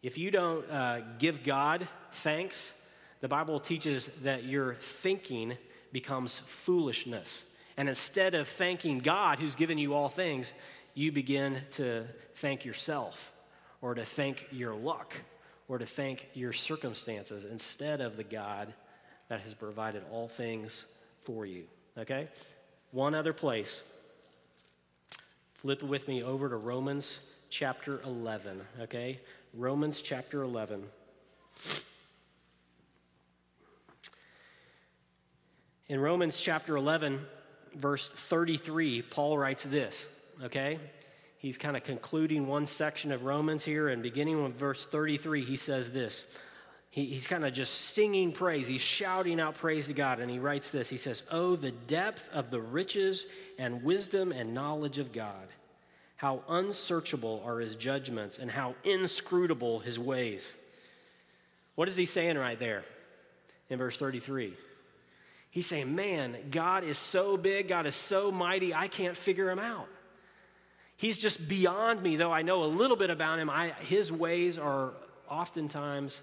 If 0.01 0.17
you 0.17 0.31
don't 0.31 0.69
uh, 0.71 1.01
give 1.17 1.43
God 1.43 1.87
thanks, 2.13 2.71
the 3.19 3.27
Bible 3.27 3.59
teaches 3.59 4.07
that 4.23 4.45
your 4.45 4.75
thinking 4.75 5.57
becomes 5.91 6.39
foolishness. 6.39 7.43
And 7.75 7.89
instead 7.89 8.33
of 8.33 8.47
thanking 8.47 8.99
God, 8.99 9.39
who's 9.39 9.55
given 9.55 9.77
you 9.77 9.93
all 9.93 10.09
things, 10.09 10.53
you 10.93 11.11
begin 11.11 11.61
to 11.71 12.05
thank 12.35 12.65
yourself 12.65 13.31
or 13.81 13.95
to 13.95 14.05
thank 14.05 14.45
your 14.51 14.73
luck 14.73 15.13
or 15.67 15.77
to 15.77 15.85
thank 15.85 16.27
your 16.33 16.53
circumstances 16.53 17.45
instead 17.45 18.01
of 18.01 18.17
the 18.17 18.23
God 18.23 18.73
that 19.29 19.39
has 19.41 19.53
provided 19.53 20.03
all 20.11 20.27
things 20.27 20.85
for 21.23 21.45
you. 21.45 21.63
Okay? 21.97 22.27
One 22.91 23.15
other 23.15 23.33
place. 23.33 23.83
Flip 25.53 25.81
with 25.81 26.07
me 26.07 26.23
over 26.23 26.49
to 26.49 26.57
Romans 26.57 27.19
chapter 27.49 28.01
11. 28.03 28.61
Okay? 28.81 29.19
Romans 29.53 30.01
chapter 30.01 30.41
11. 30.43 30.83
In 35.87 35.99
Romans 35.99 36.39
chapter 36.39 36.75
11, 36.75 37.19
verse 37.75 38.07
33, 38.07 39.01
Paul 39.01 39.39
writes 39.39 39.63
this, 39.63 40.07
okay? 40.43 40.77
He's 41.39 41.57
kind 41.57 41.75
of 41.75 41.83
concluding 41.83 42.45
one 42.45 42.67
section 42.67 43.11
of 43.11 43.23
Romans 43.23 43.65
here, 43.65 43.89
and 43.89 44.03
beginning 44.03 44.43
with 44.43 44.53
verse 44.53 44.85
33, 44.85 45.43
he 45.43 45.55
says 45.55 45.91
this. 45.91 46.39
He, 46.91 47.05
he's 47.05 47.27
kind 47.27 47.45
of 47.45 47.53
just 47.53 47.73
singing 47.93 48.31
praise. 48.31 48.67
He's 48.67 48.81
shouting 48.81 49.39
out 49.39 49.55
praise 49.55 49.87
to 49.87 49.93
God, 49.93 50.19
and 50.19 50.29
he 50.29 50.39
writes 50.39 50.71
this. 50.71 50.89
He 50.89 50.97
says, 50.97 51.23
Oh, 51.31 51.55
the 51.55 51.71
depth 51.71 52.29
of 52.33 52.49
the 52.49 52.59
riches 52.59 53.25
and 53.57 53.83
wisdom 53.83 54.31
and 54.31 54.53
knowledge 54.53 54.97
of 54.97 55.11
God. 55.11 55.47
How 56.15 56.41
unsearchable 56.49 57.41
are 57.45 57.59
his 57.59 57.75
judgments, 57.75 58.39
and 58.39 58.51
how 58.51 58.75
inscrutable 58.83 59.79
his 59.79 59.97
ways. 59.97 60.53
What 61.75 61.87
is 61.87 61.95
he 61.95 62.05
saying 62.05 62.37
right 62.37 62.59
there 62.59 62.83
in 63.69 63.77
verse 63.77 63.97
33? 63.97 64.53
He's 65.51 65.67
saying, 65.67 65.95
Man, 65.95 66.35
God 66.51 66.83
is 66.83 66.97
so 66.97 67.37
big, 67.37 67.67
God 67.67 67.85
is 67.85 67.95
so 67.95 68.31
mighty, 68.31 68.73
I 68.73 68.87
can't 68.87 69.15
figure 69.15 69.49
him 69.49 69.59
out. 69.59 69.87
He's 70.97 71.17
just 71.17 71.47
beyond 71.47 72.03
me, 72.03 72.17
though 72.17 72.33
I 72.33 72.41
know 72.41 72.65
a 72.65 72.65
little 72.65 72.97
bit 72.97 73.09
about 73.09 73.39
him. 73.39 73.49
I, 73.49 73.69
his 73.79 74.11
ways 74.11 74.57
are 74.57 74.91
oftentimes 75.29 76.19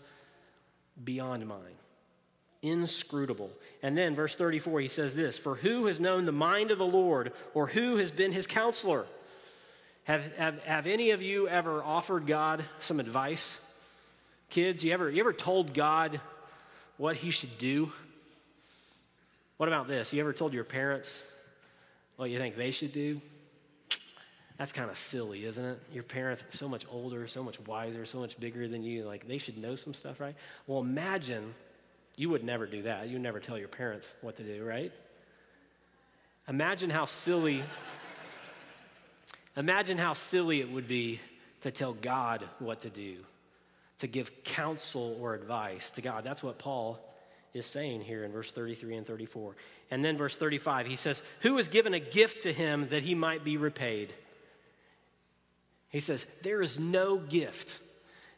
beyond 1.03 1.47
mine, 1.47 1.79
inscrutable. 2.63 3.51
And 3.83 3.97
then, 3.97 4.15
verse 4.15 4.35
34, 4.35 4.81
he 4.81 4.89
says 4.89 5.15
this 5.15 5.39
For 5.39 5.57
who 5.57 5.87
has 5.87 6.01
known 6.01 6.27
the 6.27 6.33
mind 6.33 6.71
of 6.71 6.79
the 6.79 6.87
Lord, 6.87 7.33
or 7.55 7.67
who 7.67 7.97
has 7.97 8.11
been 8.11 8.33
his 8.33 8.47
counselor? 8.47 9.07
Have, 10.05 10.37
have, 10.37 10.63
have 10.63 10.87
any 10.87 11.11
of 11.11 11.21
you 11.21 11.49
ever 11.49 11.83
offered 11.83 12.27
God 12.27 12.65
some 12.79 13.01
advice? 13.01 13.59
Kids, 14.51 14.85
you 14.85 14.93
ever, 14.93 15.11
you 15.11 15.21
ever 15.21 15.33
told 15.33 15.75
God 15.75 16.21
what 16.97 17.17
he 17.17 17.31
should 17.31 17.59
do? 17.59 17.91
What 19.57 19.69
about 19.69 19.89
this? 19.89 20.13
You 20.13 20.21
ever 20.21 20.33
told 20.33 20.53
your 20.53 20.65
parents 20.65 21.29
what 22.17 22.31
you 22.31 22.39
think 22.39 22.57
they 22.57 22.71
should 22.71 22.93
do? 22.93 23.21
That's 24.59 24.73
kind 24.73 24.91
of 24.91 24.97
silly, 24.97 25.45
isn't 25.45 25.65
it? 25.65 25.79
Your 25.93 26.03
parents 26.03 26.45
so 26.51 26.69
much 26.69 26.87
older, 26.91 27.27
so 27.27 27.43
much 27.43 27.61
wiser, 27.61 28.07
so 28.07 28.19
much 28.19 28.39
bigger 28.41 28.69
than 28.69 28.83
you, 28.83 29.05
like 29.05 29.29
they 29.29 29.39
should 29.39 29.59
know 29.59 29.75
some 29.75 29.93
stuff, 29.93 30.19
right? 30.19 30.35
Well, 30.67 30.81
imagine 30.81 31.55
you 32.17 32.31
would 32.31 32.43
never 32.43 32.67
do 32.67 32.83
that. 32.83 33.09
You 33.09 33.19
never 33.19 33.39
tell 33.39 33.59
your 33.59 33.69
parents 33.69 34.13
what 34.23 34.37
to 34.37 34.43
do, 34.43 34.65
right? 34.65 34.93
Imagine 36.49 36.89
how 36.89 37.05
silly 37.05 37.63
Imagine 39.57 39.97
how 39.97 40.13
silly 40.13 40.61
it 40.61 40.71
would 40.71 40.87
be 40.87 41.19
to 41.63 41.71
tell 41.71 41.95
God 41.95 42.45
what 42.59 42.81
to 42.81 42.91
do, 42.91 43.17
to 43.99 44.07
give 44.07 44.45
counsel 44.45 45.17
or 45.21 45.35
advice 45.35 45.91
to 45.93 46.03
God. 46.03 46.25
That's 46.25 46.43
what 46.43 46.59
Paul 46.59 47.01
is 47.55 47.65
saying 47.65 48.03
here 48.03 48.23
in 48.25 48.33
verse 48.33 48.53
33 48.53 48.97
and 48.97 49.07
34. 49.07 49.57
And 49.91 50.05
then 50.05 50.19
verse 50.19 50.37
35, 50.37 50.87
he 50.87 50.97
says, 50.97 51.23
Who 51.41 51.57
has 51.57 51.69
given 51.69 51.95
a 51.95 52.01
gift 52.01 52.43
to 52.43 52.53
him 52.53 52.89
that 52.91 53.03
he 53.03 53.15
might 53.15 53.45
be 53.45 53.57
repaid? 53.57 54.13
He 55.97 56.01
says, 56.01 56.27
There 56.43 56.61
is 56.61 56.79
no 56.79 57.17
gift. 57.17 57.79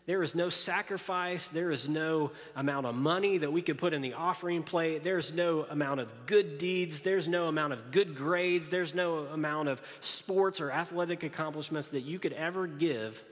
There 0.07 0.23
is 0.23 0.35
no 0.35 0.49
sacrifice. 0.49 1.49
There 1.49 1.71
is 1.71 1.89
no 1.89 2.31
amount 2.57 2.87
of 2.87 2.95
money 2.95 3.39
that 3.39 3.53
we 3.53 3.61
could 3.61 3.77
put 3.77 3.93
in 3.93 4.01
the 4.01 4.15
offering 4.15 4.63
plate. 4.63 5.03
There's 5.05 5.35
no 5.35 5.67
amount 5.69 6.01
of 6.01 6.09
good 6.25 6.57
deeds. 6.57 7.01
There's 7.01 7.29
no 7.29 7.47
amount 7.49 7.73
of 7.75 7.91
good 7.91 8.17
grades. 8.17 8.69
There's 8.69 8.95
no 8.95 9.27
amount 9.27 9.69
of 9.69 9.83
sports 10.01 10.61
or 10.61 10.71
athletic 10.71 11.25
accomplishments 11.25 11.89
that 11.89 12.03
you 12.03 12.19
could 12.19 12.33
ever 12.33 12.69
give 12.69 13.23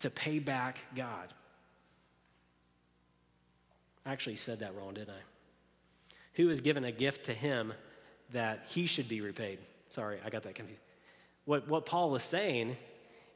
to 0.00 0.10
pay 0.10 0.38
back 0.38 0.78
God. 0.94 1.34
I 4.06 4.12
actually 4.12 4.36
said 4.36 4.60
that 4.60 4.76
wrong, 4.76 4.94
didn't 4.94 5.10
I? 5.10 5.22
who 6.34 6.48
has 6.48 6.60
given 6.60 6.84
a 6.84 6.92
gift 6.92 7.26
to 7.26 7.34
him 7.34 7.72
that 8.32 8.64
he 8.68 8.86
should 8.86 9.08
be 9.08 9.20
repaid. 9.20 9.58
Sorry, 9.88 10.18
I 10.24 10.30
got 10.30 10.44
that 10.44 10.54
confused. 10.54 10.80
What, 11.44 11.68
what 11.68 11.84
Paul 11.84 12.14
is 12.16 12.22
saying 12.22 12.76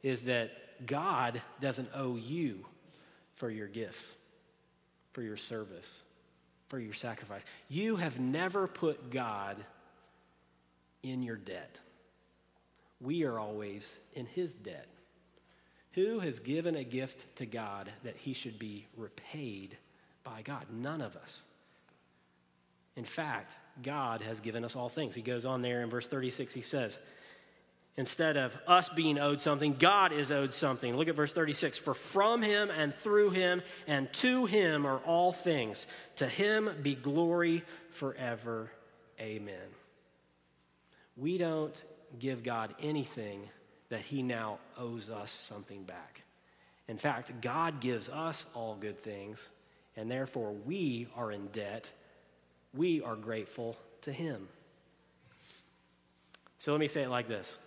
is 0.07 0.23
that 0.23 0.51
God 0.85 1.41
doesn't 1.59 1.89
owe 1.93 2.15
you 2.15 2.65
for 3.35 3.49
your 3.49 3.67
gifts, 3.67 4.15
for 5.11 5.21
your 5.21 5.35
service, 5.35 6.03
for 6.69 6.79
your 6.79 6.93
sacrifice. 6.93 7.41
You 7.67 7.97
have 7.97 8.17
never 8.17 8.67
put 8.67 9.11
God 9.11 9.57
in 11.03 11.23
your 11.23 11.35
debt. 11.35 11.77
We 13.01 13.25
are 13.25 13.37
always 13.37 13.97
in 14.13 14.25
his 14.27 14.53
debt. 14.53 14.87
Who 15.91 16.19
has 16.19 16.39
given 16.39 16.77
a 16.77 16.85
gift 16.85 17.35
to 17.37 17.45
God 17.45 17.91
that 18.03 18.15
he 18.15 18.31
should 18.31 18.57
be 18.57 18.87
repaid 18.95 19.77
by 20.23 20.41
God? 20.41 20.67
None 20.71 21.01
of 21.01 21.17
us. 21.17 21.43
In 22.95 23.03
fact, 23.03 23.57
God 23.83 24.21
has 24.21 24.39
given 24.39 24.63
us 24.63 24.75
all 24.75 24.87
things. 24.87 25.15
He 25.15 25.21
goes 25.21 25.43
on 25.43 25.61
there 25.61 25.83
in 25.83 25.89
verse 25.89 26.07
36, 26.07 26.53
he 26.53 26.61
says, 26.61 26.97
Instead 27.97 28.37
of 28.37 28.55
us 28.67 28.89
being 28.89 29.17
owed 29.17 29.41
something, 29.41 29.73
God 29.73 30.13
is 30.13 30.31
owed 30.31 30.53
something. 30.53 30.95
Look 30.95 31.07
at 31.07 31.15
verse 31.15 31.33
36. 31.33 31.79
For 31.79 31.95
from 31.95 32.43
him 32.43 32.69
and 32.69 32.93
through 32.93 33.31
him 33.31 33.63
and 33.87 34.11
to 34.13 34.45
him 34.45 34.85
are 34.85 34.99
all 34.99 35.33
things. 35.33 35.87
To 36.17 36.27
him 36.27 36.69
be 36.83 36.93
glory 36.93 37.63
forever. 37.91 38.71
Amen. 39.19 39.55
We 41.15 41.39
don't 41.39 41.83
give 42.19 42.43
God 42.43 42.75
anything 42.79 43.41
that 43.89 44.01
he 44.01 44.21
now 44.21 44.59
owes 44.77 45.09
us 45.09 45.31
something 45.31 45.83
back. 45.83 46.21
In 46.87 46.97
fact, 46.97 47.41
God 47.41 47.79
gives 47.79 48.09
us 48.09 48.45
all 48.53 48.77
good 48.79 48.99
things, 48.99 49.49
and 49.95 50.09
therefore 50.09 50.53
we 50.65 51.07
are 51.15 51.31
in 51.31 51.47
debt 51.47 51.91
we 52.73 53.01
are 53.01 53.15
grateful 53.15 53.75
to 54.01 54.11
Him. 54.11 54.47
So 56.59 56.71
let 56.71 56.79
me 56.79 56.87
say 56.87 57.03
it 57.03 57.09
like 57.09 57.27
this. 57.27 57.57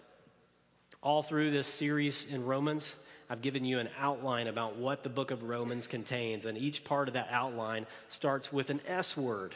All 1.03 1.23
through 1.23 1.51
this 1.51 1.67
series 1.67 2.27
in 2.31 2.45
Romans, 2.45 2.95
I've 3.31 3.41
given 3.41 3.65
you 3.65 3.79
an 3.79 3.89
outline 3.99 4.49
about 4.49 4.77
what 4.77 5.03
the 5.03 5.09
book 5.09 5.31
of 5.31 5.45
Romans 5.45 5.87
contains, 5.87 6.45
and 6.45 6.59
each 6.59 6.85
part 6.85 7.09
of 7.09 7.15
that 7.15 7.29
outline 7.31 7.87
starts 8.09 8.53
with 8.53 8.69
an 8.69 8.81
S 8.87 9.17
word. 9.17 9.55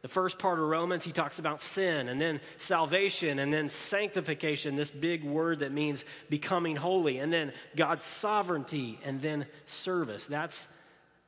The 0.00 0.08
first 0.08 0.38
part 0.38 0.58
of 0.58 0.64
Romans, 0.64 1.04
he 1.04 1.12
talks 1.12 1.38
about 1.38 1.60
sin, 1.60 2.08
and 2.08 2.18
then 2.18 2.40
salvation, 2.56 3.40
and 3.40 3.52
then 3.52 3.68
sanctification, 3.68 4.76
this 4.76 4.90
big 4.90 5.24
word 5.24 5.58
that 5.58 5.72
means 5.72 6.06
becoming 6.30 6.76
holy, 6.76 7.18
and 7.18 7.30
then 7.30 7.52
God's 7.76 8.04
sovereignty, 8.04 8.98
and 9.04 9.20
then 9.20 9.44
service. 9.66 10.26
That's 10.26 10.68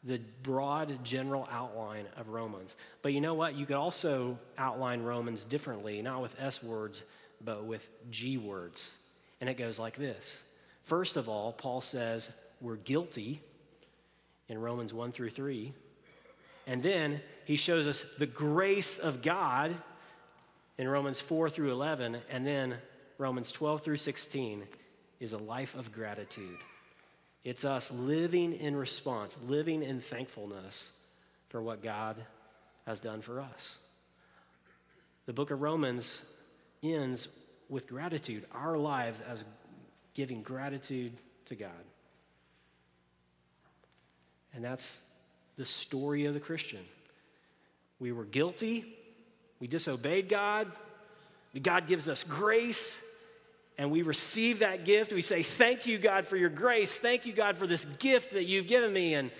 the 0.04 0.22
broad 0.42 1.04
general 1.04 1.46
outline 1.52 2.06
of 2.16 2.28
Romans. 2.28 2.76
But 3.02 3.12
you 3.12 3.20
know 3.20 3.34
what? 3.34 3.56
You 3.56 3.66
could 3.66 3.76
also 3.76 4.38
outline 4.56 5.02
Romans 5.02 5.44
differently, 5.44 6.00
not 6.00 6.22
with 6.22 6.34
S 6.40 6.62
words, 6.62 7.02
but 7.44 7.64
with 7.64 7.86
G 8.10 8.38
words. 8.38 8.92
And 9.40 9.48
it 9.48 9.54
goes 9.54 9.78
like 9.78 9.96
this 9.96 10.38
First 10.84 11.16
of 11.16 11.28
all, 11.28 11.52
Paul 11.52 11.80
says 11.80 12.30
we're 12.60 12.76
guilty 12.76 13.40
in 14.48 14.60
Romans 14.60 14.92
1 14.92 15.12
through 15.12 15.30
3. 15.30 15.72
And 16.66 16.82
then 16.82 17.20
he 17.46 17.56
shows 17.56 17.86
us 17.86 18.04
the 18.18 18.26
grace 18.26 18.98
of 18.98 19.22
God 19.22 19.74
in 20.78 20.88
Romans 20.88 21.20
4 21.20 21.48
through 21.48 21.72
11. 21.72 22.18
And 22.30 22.46
then 22.46 22.76
Romans 23.18 23.50
12 23.52 23.82
through 23.82 23.96
16 23.96 24.64
is 25.20 25.32
a 25.32 25.38
life 25.38 25.74
of 25.74 25.92
gratitude. 25.92 26.58
It's 27.44 27.64
us 27.64 27.90
living 27.90 28.52
in 28.52 28.76
response, 28.76 29.38
living 29.46 29.82
in 29.82 30.00
thankfulness 30.00 30.88
for 31.48 31.62
what 31.62 31.82
God 31.82 32.16
has 32.86 33.00
done 33.00 33.20
for 33.22 33.40
us. 33.40 33.76
The 35.26 35.32
book 35.32 35.50
of 35.50 35.62
Romans 35.62 36.24
ends 36.82 37.28
with 37.70 37.86
gratitude, 37.86 38.44
our 38.52 38.76
lives 38.76 39.20
as 39.30 39.44
giving 40.14 40.42
gratitude 40.42 41.12
to 41.46 41.54
God. 41.54 41.70
And 44.52 44.64
that's 44.64 45.00
the 45.56 45.64
story 45.64 46.26
of 46.26 46.34
the 46.34 46.40
Christian. 46.40 46.80
We 48.00 48.12
were 48.12 48.24
guilty, 48.24 48.84
we 49.60 49.68
disobeyed 49.68 50.28
God, 50.28 50.70
God 51.62 51.86
gives 51.86 52.08
us 52.08 52.24
grace, 52.24 52.98
and 53.78 53.90
we 53.90 54.02
receive 54.02 54.58
that 54.58 54.84
gift. 54.84 55.12
We 55.12 55.22
say, 55.22 55.42
Thank 55.42 55.86
you, 55.86 55.98
God, 55.98 56.26
for 56.26 56.36
your 56.36 56.50
grace. 56.50 56.96
Thank 56.96 57.24
you, 57.24 57.32
God, 57.32 57.56
for 57.56 57.66
this 57.66 57.84
gift 57.98 58.32
that 58.34 58.44
you've 58.44 58.66
given 58.66 58.92
me. 58.92 59.14
And, 59.14 59.30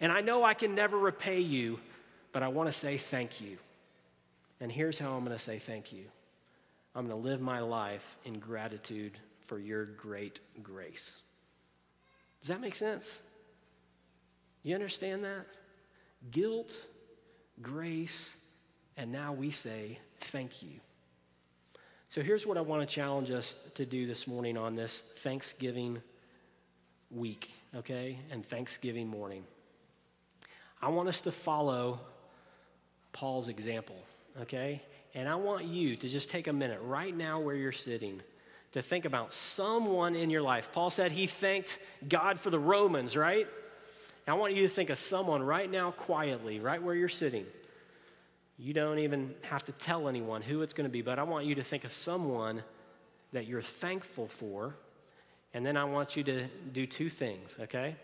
and 0.00 0.10
I 0.10 0.20
know 0.20 0.42
I 0.42 0.54
can 0.54 0.74
never 0.74 0.96
repay 0.96 1.40
you, 1.40 1.78
but 2.32 2.42
I 2.42 2.48
want 2.48 2.68
to 2.68 2.72
say 2.72 2.96
thank 2.96 3.40
you. 3.40 3.58
And 4.60 4.70
here's 4.70 4.98
how 4.98 5.12
I'm 5.12 5.24
going 5.24 5.36
to 5.36 5.42
say 5.42 5.58
thank 5.58 5.92
you 5.92 6.04
I'm 6.94 7.06
going 7.06 7.22
to 7.22 7.28
live 7.28 7.40
my 7.40 7.60
life 7.60 8.16
in 8.24 8.38
gratitude 8.38 9.18
for 9.46 9.58
your 9.58 9.84
great 9.84 10.40
grace. 10.62 11.22
Does 12.40 12.48
that 12.48 12.60
make 12.60 12.74
sense? 12.74 13.18
You 14.62 14.74
understand 14.74 15.24
that? 15.24 15.46
Guilt, 16.30 16.76
grace, 17.62 18.30
and 18.96 19.10
now 19.12 19.32
we 19.32 19.50
say 19.50 19.98
thank 20.20 20.62
you. 20.62 20.80
So 22.08 22.22
here's 22.22 22.46
what 22.46 22.58
I 22.58 22.60
want 22.60 22.86
to 22.86 22.92
challenge 22.92 23.30
us 23.30 23.56
to 23.74 23.86
do 23.86 24.06
this 24.06 24.26
morning 24.26 24.56
on 24.56 24.74
this 24.74 25.00
Thanksgiving 25.18 26.02
week, 27.10 27.52
okay, 27.76 28.18
and 28.30 28.44
Thanksgiving 28.44 29.06
morning. 29.06 29.44
I 30.82 30.88
want 30.88 31.08
us 31.08 31.20
to 31.22 31.32
follow 31.32 32.00
Paul's 33.12 33.48
example, 33.48 33.96
okay? 34.42 34.82
And 35.14 35.28
I 35.28 35.34
want 35.34 35.64
you 35.64 35.96
to 35.96 36.08
just 36.08 36.30
take 36.30 36.46
a 36.46 36.52
minute 36.52 36.80
right 36.82 37.16
now 37.16 37.40
where 37.40 37.54
you're 37.54 37.72
sitting 37.72 38.20
to 38.72 38.82
think 38.82 39.04
about 39.04 39.32
someone 39.32 40.14
in 40.14 40.30
your 40.30 40.42
life. 40.42 40.70
Paul 40.72 40.90
said 40.90 41.10
he 41.10 41.26
thanked 41.26 41.78
God 42.08 42.38
for 42.38 42.50
the 42.50 42.58
Romans, 42.58 43.16
right? 43.16 43.48
I 44.28 44.34
want 44.34 44.54
you 44.54 44.62
to 44.62 44.68
think 44.68 44.90
of 44.90 44.98
someone 44.98 45.42
right 45.42 45.68
now 45.68 45.90
quietly, 45.90 46.60
right 46.60 46.80
where 46.80 46.94
you're 46.94 47.08
sitting. 47.08 47.46
You 48.58 48.72
don't 48.72 49.00
even 49.00 49.34
have 49.42 49.64
to 49.64 49.72
tell 49.72 50.08
anyone 50.08 50.42
who 50.42 50.62
it's 50.62 50.74
going 50.74 50.88
to 50.88 50.92
be, 50.92 51.02
but 51.02 51.18
I 51.18 51.24
want 51.24 51.46
you 51.46 51.56
to 51.56 51.64
think 51.64 51.84
of 51.84 51.90
someone 51.90 52.62
that 53.32 53.46
you're 53.46 53.62
thankful 53.62 54.28
for. 54.28 54.76
And 55.52 55.66
then 55.66 55.76
I 55.76 55.84
want 55.84 56.16
you 56.16 56.22
to 56.24 56.46
do 56.72 56.86
two 56.86 57.08
things, 57.08 57.56
okay? 57.58 57.96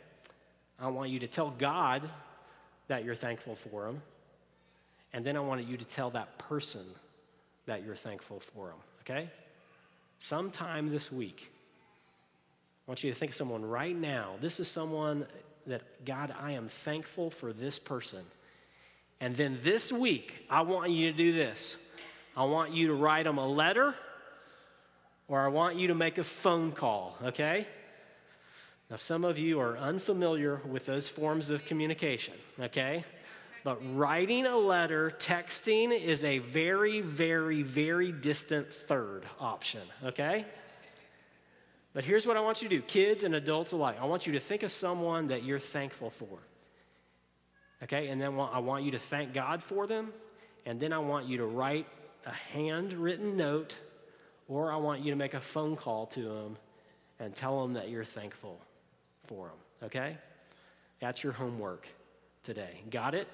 I 0.80 0.88
want 0.88 1.10
you 1.10 1.20
to 1.20 1.28
tell 1.28 1.50
God 1.50 2.08
that 2.88 3.04
you're 3.04 3.14
thankful 3.14 3.54
for 3.54 3.86
him. 3.86 4.02
And 5.16 5.24
then 5.24 5.34
I 5.34 5.40
want 5.40 5.66
you 5.66 5.78
to 5.78 5.84
tell 5.86 6.10
that 6.10 6.36
person 6.36 6.84
that 7.64 7.82
you're 7.82 7.96
thankful 7.96 8.38
for 8.38 8.66
them, 8.66 8.76
okay? 9.00 9.30
Sometime 10.18 10.90
this 10.90 11.10
week, 11.10 11.50
I 12.86 12.90
want 12.90 13.02
you 13.02 13.10
to 13.10 13.18
think 13.18 13.30
of 13.30 13.36
someone 13.36 13.64
right 13.64 13.96
now. 13.96 14.34
This 14.42 14.60
is 14.60 14.68
someone 14.68 15.24
that, 15.68 16.04
God, 16.04 16.34
I 16.38 16.52
am 16.52 16.68
thankful 16.68 17.30
for 17.30 17.54
this 17.54 17.78
person. 17.78 18.24
And 19.18 19.34
then 19.34 19.56
this 19.62 19.90
week, 19.90 20.34
I 20.50 20.60
want 20.60 20.90
you 20.90 21.10
to 21.10 21.16
do 21.16 21.32
this. 21.32 21.76
I 22.36 22.44
want 22.44 22.74
you 22.74 22.88
to 22.88 22.94
write 22.94 23.24
them 23.24 23.38
a 23.38 23.48
letter 23.48 23.94
or 25.28 25.40
I 25.40 25.48
want 25.48 25.76
you 25.76 25.88
to 25.88 25.94
make 25.94 26.18
a 26.18 26.24
phone 26.24 26.72
call, 26.72 27.16
okay? 27.24 27.66
Now, 28.90 28.96
some 28.96 29.24
of 29.24 29.38
you 29.38 29.60
are 29.60 29.78
unfamiliar 29.78 30.60
with 30.68 30.84
those 30.84 31.08
forms 31.08 31.48
of 31.48 31.64
communication, 31.64 32.34
okay? 32.60 33.02
But 33.66 33.80
writing 33.96 34.46
a 34.46 34.56
letter, 34.56 35.12
texting 35.18 35.90
is 35.90 36.22
a 36.22 36.38
very, 36.38 37.00
very, 37.00 37.62
very 37.62 38.12
distant 38.12 38.72
third 38.72 39.24
option, 39.40 39.80
okay? 40.04 40.44
But 41.92 42.04
here's 42.04 42.28
what 42.28 42.36
I 42.36 42.40
want 42.42 42.62
you 42.62 42.68
to 42.68 42.76
do 42.76 42.80
kids 42.80 43.24
and 43.24 43.34
adults 43.34 43.72
alike. 43.72 43.96
I 44.00 44.04
want 44.04 44.24
you 44.24 44.34
to 44.34 44.38
think 44.38 44.62
of 44.62 44.70
someone 44.70 45.26
that 45.26 45.42
you're 45.42 45.58
thankful 45.58 46.10
for. 46.10 46.38
Okay, 47.82 48.06
and 48.06 48.22
then 48.22 48.38
I 48.38 48.60
want 48.60 48.84
you 48.84 48.92
to 48.92 49.00
thank 49.00 49.34
God 49.34 49.64
for 49.64 49.88
them, 49.88 50.12
and 50.64 50.78
then 50.78 50.92
I 50.92 50.98
want 50.98 51.26
you 51.26 51.38
to 51.38 51.46
write 51.46 51.88
a 52.24 52.30
handwritten 52.30 53.36
note, 53.36 53.74
or 54.46 54.70
I 54.70 54.76
want 54.76 55.02
you 55.02 55.10
to 55.10 55.16
make 55.16 55.34
a 55.34 55.40
phone 55.40 55.74
call 55.74 56.06
to 56.06 56.22
them 56.22 56.56
and 57.18 57.34
tell 57.34 57.60
them 57.62 57.72
that 57.72 57.88
you're 57.88 58.04
thankful 58.04 58.60
for 59.26 59.48
them. 59.48 59.86
Okay? 59.86 60.18
That's 61.00 61.24
your 61.24 61.32
homework 61.32 61.88
today. 62.44 62.80
Got 62.90 63.16
it? 63.16 63.26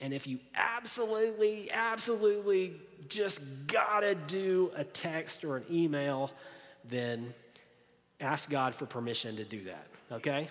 And 0.00 0.14
if 0.14 0.26
you 0.26 0.38
absolutely, 0.54 1.70
absolutely 1.70 2.74
just 3.08 3.40
gotta 3.66 4.14
do 4.14 4.70
a 4.76 4.84
text 4.84 5.44
or 5.44 5.56
an 5.58 5.64
email, 5.70 6.30
then 6.88 7.32
ask 8.20 8.48
God 8.48 8.74
for 8.74 8.86
permission 8.86 9.36
to 9.36 9.44
do 9.44 9.64
that, 9.64 9.86
okay? 10.12 10.48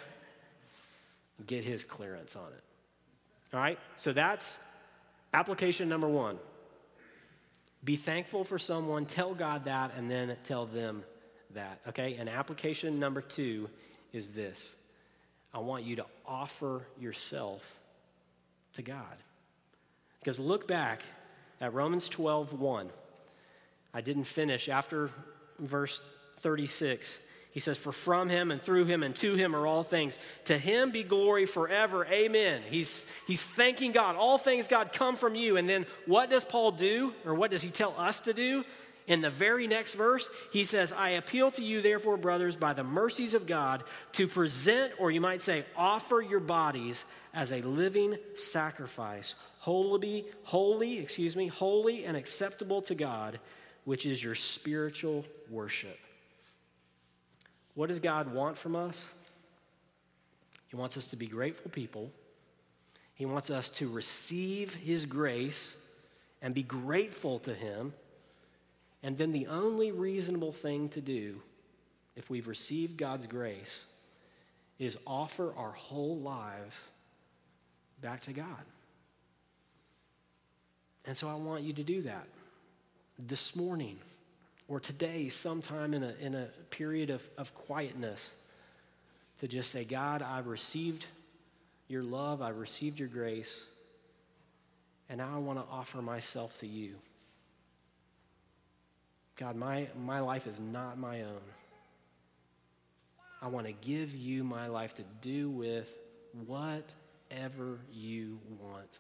Get 1.48 1.64
his 1.64 1.84
clearance 1.84 2.36
on 2.36 2.48
it. 2.48 2.64
All 3.54 3.60
right? 3.60 3.80
So 3.96 4.14
that's 4.14 4.58
application 5.34 5.90
number 5.90 6.08
one. 6.08 6.38
Be 7.84 7.96
thankful 7.96 8.44
for 8.44 8.60
someone, 8.60 9.06
tell 9.06 9.34
God 9.34 9.66
that, 9.66 9.92
and 9.98 10.12
then 10.12 10.36
tell 10.44 10.66
them 10.66 11.04
that. 11.56 11.80
Okay? 11.88 12.18
And 12.20 12.30
application 12.30 13.00
number 13.00 13.22
two 13.22 13.70
is 14.12 14.30
this 14.30 14.76
I 15.54 15.60
want 15.60 15.84
you 15.84 15.96
to 15.96 16.06
offer 16.26 16.86
yourself 17.00 17.80
to 18.74 18.82
God. 18.82 19.18
Because 20.20 20.40
look 20.40 20.68
back 20.68 21.02
at 21.62 21.74
Romans 21.74 22.10
12 22.10 22.54
1. 22.54 22.90
I 23.94 24.02
didn't 24.02 24.26
finish 24.26 24.70
after 24.70 25.10
verse 25.60 26.02
36. 26.40 27.20
He 27.52 27.60
says, 27.60 27.78
For 27.78 27.92
from 27.92 28.30
him 28.30 28.52
and 28.52 28.62
through 28.62 28.86
him 28.86 29.02
and 29.02 29.16
to 29.18 29.34
him 29.34 29.56
are 29.56 29.66
all 29.66 29.84
things. 29.84 30.20
To 30.46 30.58
him 30.58 30.92
be 30.92 31.04
glory 31.04 31.46
forever. 31.46 32.06
Amen. 32.06 32.62
He's, 32.70 33.06
he's 33.26 33.42
thanking 33.42 33.92
God. 33.92 34.16
All 34.16 34.38
things, 34.38 34.68
God, 34.68 34.94
come 34.94 35.16
from 35.16 35.36
you. 35.36 35.58
And 35.58 35.68
then 35.68 35.86
what 36.06 36.30
does 36.30 36.46
Paul 36.46 36.72
do, 36.72 37.14
or 37.26 37.34
what 37.34 37.50
does 37.50 37.64
he 37.64 37.70
tell 37.70 37.96
us 37.98 38.20
to 38.22 38.34
do? 38.34 38.64
In 39.10 39.22
the 39.22 39.32
very 39.32 39.66
next 39.66 39.96
verse, 39.96 40.30
he 40.54 40.64
says, 40.64 40.94
I 40.94 41.10
appeal 41.10 41.50
to 41.52 41.64
you, 41.64 41.82
therefore, 41.82 42.16
brothers, 42.16 42.56
by 42.56 42.74
the 42.74 42.84
mercies 42.84 43.34
of 43.34 43.48
God, 43.48 43.84
to 44.14 44.28
present, 44.28 44.94
or 45.00 45.10
you 45.10 45.20
might 45.20 45.42
say, 45.42 45.66
offer 45.76 46.22
your 46.22 46.40
bodies 46.40 47.04
as 47.34 47.52
a 47.52 47.64
living 47.64 48.18
sacrifice, 48.36 49.34
holy, 49.58 50.26
holy, 50.44 51.00
excuse 51.00 51.36
me, 51.36 51.48
holy 51.48 52.06
and 52.06 52.16
acceptable 52.16 52.84
to 52.84 52.94
God, 52.94 53.40
which 53.84 54.06
is 54.06 54.24
your 54.24 54.36
spiritual 54.36 55.26
worship. 55.50 55.98
What 57.74 57.90
does 57.90 58.00
God 58.00 58.32
want 58.32 58.58
from 58.58 58.76
us? 58.76 59.08
He 60.68 60.76
wants 60.76 60.98
us 60.98 61.08
to 61.08 61.16
be 61.16 61.26
grateful 61.26 61.72
people. 61.72 62.12
He 63.16 63.26
wants 63.26 63.50
us 63.50 63.72
to 63.72 63.90
receive 63.90 64.76
His 64.76 65.08
grace 65.08 65.76
and 66.44 66.54
be 66.54 66.62
grateful 66.62 67.40
to 67.40 67.56
Him. 67.56 67.92
And 69.04 69.18
then 69.18 69.32
the 69.32 69.48
only 69.48 69.92
reasonable 69.92 70.52
thing 70.52 70.90
to 70.90 71.02
do, 71.02 71.42
if 72.16 72.30
we've 72.30 72.48
received 72.48 72.98
God's 72.98 73.28
grace, 73.28 73.84
is 74.78 74.98
offer 75.08 75.54
our 75.56 75.72
whole 75.72 76.18
lives 76.18 76.76
back 78.02 78.22
to 78.24 78.34
God. 78.34 78.66
And 81.06 81.16
so 81.16 81.28
I 81.28 81.36
want 81.36 81.64
you 81.64 81.74
to 81.74 81.84
do 81.84 82.02
that 82.04 82.28
this 83.18 83.56
morning 83.56 83.98
or 84.68 84.80
today, 84.80 85.30
sometime 85.30 85.96
in 85.96 86.04
a, 86.04 86.14
in 86.22 86.36
a 86.36 86.46
period 86.70 87.10
of, 87.10 87.24
of 87.38 87.54
quietness, 87.56 88.30
to 89.40 89.48
just 89.48 89.72
say, 89.72 89.84
God, 89.84 90.22
I've 90.22 90.46
received 90.46 91.08
your 91.88 92.04
love, 92.04 92.44
I've 92.44 92.58
received 92.58 93.00
your 93.00 93.08
grace, 93.08 93.64
and 95.10 95.18
now 95.18 95.32
I 95.34 95.40
want 95.40 95.58
to 95.58 95.66
offer 95.72 96.04
myself 96.04 96.60
to 96.60 96.68
you. 96.68 96.94
God, 99.40 99.56
my, 99.56 99.88
my 100.06 100.20
life 100.20 100.46
is 100.48 100.60
not 100.60 101.00
my 101.00 101.22
own. 101.22 101.42
I 103.42 103.48
want 103.48 103.68
to 103.68 103.74
give 103.74 104.14
you 104.14 104.44
my 104.44 104.68
life 104.68 104.94
to 104.96 105.04
do 105.22 105.50
with 105.50 105.88
whatever 106.46 107.80
you 107.94 108.38
want. 108.62 109.00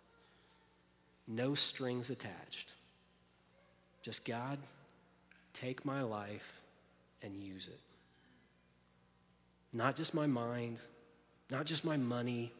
No 1.28 1.56
strings 1.56 2.10
attached. 2.10 2.74
Just 4.02 4.24
God, 4.24 4.58
take 5.54 5.84
my 5.84 6.04
life 6.04 6.62
and 7.22 7.36
use 7.36 7.68
it. 7.68 7.80
Not 9.74 9.98
just 9.98 10.14
my 10.14 10.26
mind, 10.26 10.78
not 11.52 11.66
just 11.66 11.84
my 11.84 11.98
money, 11.98 12.54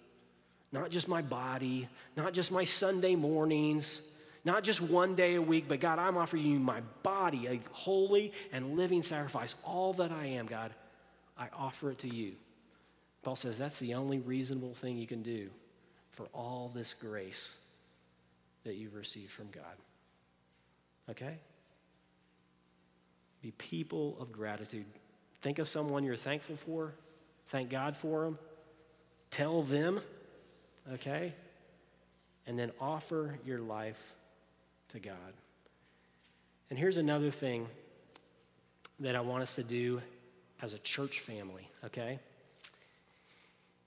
Not 0.72 0.92
just 0.92 1.08
my 1.08 1.22
body, 1.22 1.88
not 2.16 2.34
just 2.34 2.52
my 2.52 2.64
Sunday 2.66 3.16
mornings, 3.16 4.02
not 4.46 4.64
just 4.64 4.82
one 4.82 5.16
day 5.16 5.36
a 5.36 5.42
week, 5.42 5.66
but 5.68 5.80
God, 5.80 6.00
I'm 6.00 6.18
offering 6.18 6.46
you 6.46 6.60
my 6.60 6.82
body, 7.04 7.48
a 7.48 7.60
holy 7.72 8.32
and 8.52 8.78
living 8.78 9.04
sacrifice. 9.04 9.56
All 9.64 9.94
that 9.94 10.12
I 10.12 10.26
am, 10.26 10.46
God, 10.46 10.74
I 11.38 11.48
offer 11.58 11.92
it 11.92 12.00
to 12.00 12.10
you. 12.10 12.34
Paul 13.22 13.36
says 13.36 13.58
that's 13.58 13.80
the 13.80 13.96
only 13.96 14.20
reasonable 14.20 14.74
thing 14.74 14.98
you 14.98 15.08
can 15.08 15.22
do 15.22 15.50
for 16.12 16.28
all 16.34 16.72
this 16.74 16.94
grace 16.94 17.50
that 18.64 18.76
you've 18.76 18.96
received 18.96 19.32
from 19.32 19.50
God. 19.52 19.64
Okay? 21.10 21.38
Be 23.42 23.52
people 23.52 24.18
of 24.20 24.32
gratitude. 24.32 24.86
Think 25.42 25.60
of 25.60 25.68
someone 25.68 26.04
you're 26.04 26.16
thankful 26.16 26.58
for. 26.58 26.94
Thank 27.48 27.70
God 27.70 27.96
for 27.96 28.26
them. 28.26 28.38
Tell 29.32 29.64
them, 29.64 30.02
okay? 30.94 31.34
And 32.48 32.58
then 32.58 32.72
offer 32.80 33.38
your 33.46 33.60
life 33.60 34.00
to 34.90 35.00
God. 35.00 35.34
And 36.70 36.78
here's 36.78 36.98
another 36.98 37.32
thing 37.32 37.68
that 39.00 39.16
I 39.16 39.22
want 39.22 39.44
us 39.44 39.56
to 39.56 39.64
do 39.64 40.02
as 40.62 40.74
a 40.74 40.80
church 40.80 41.22
family, 41.22 41.68
okay? 41.86 42.20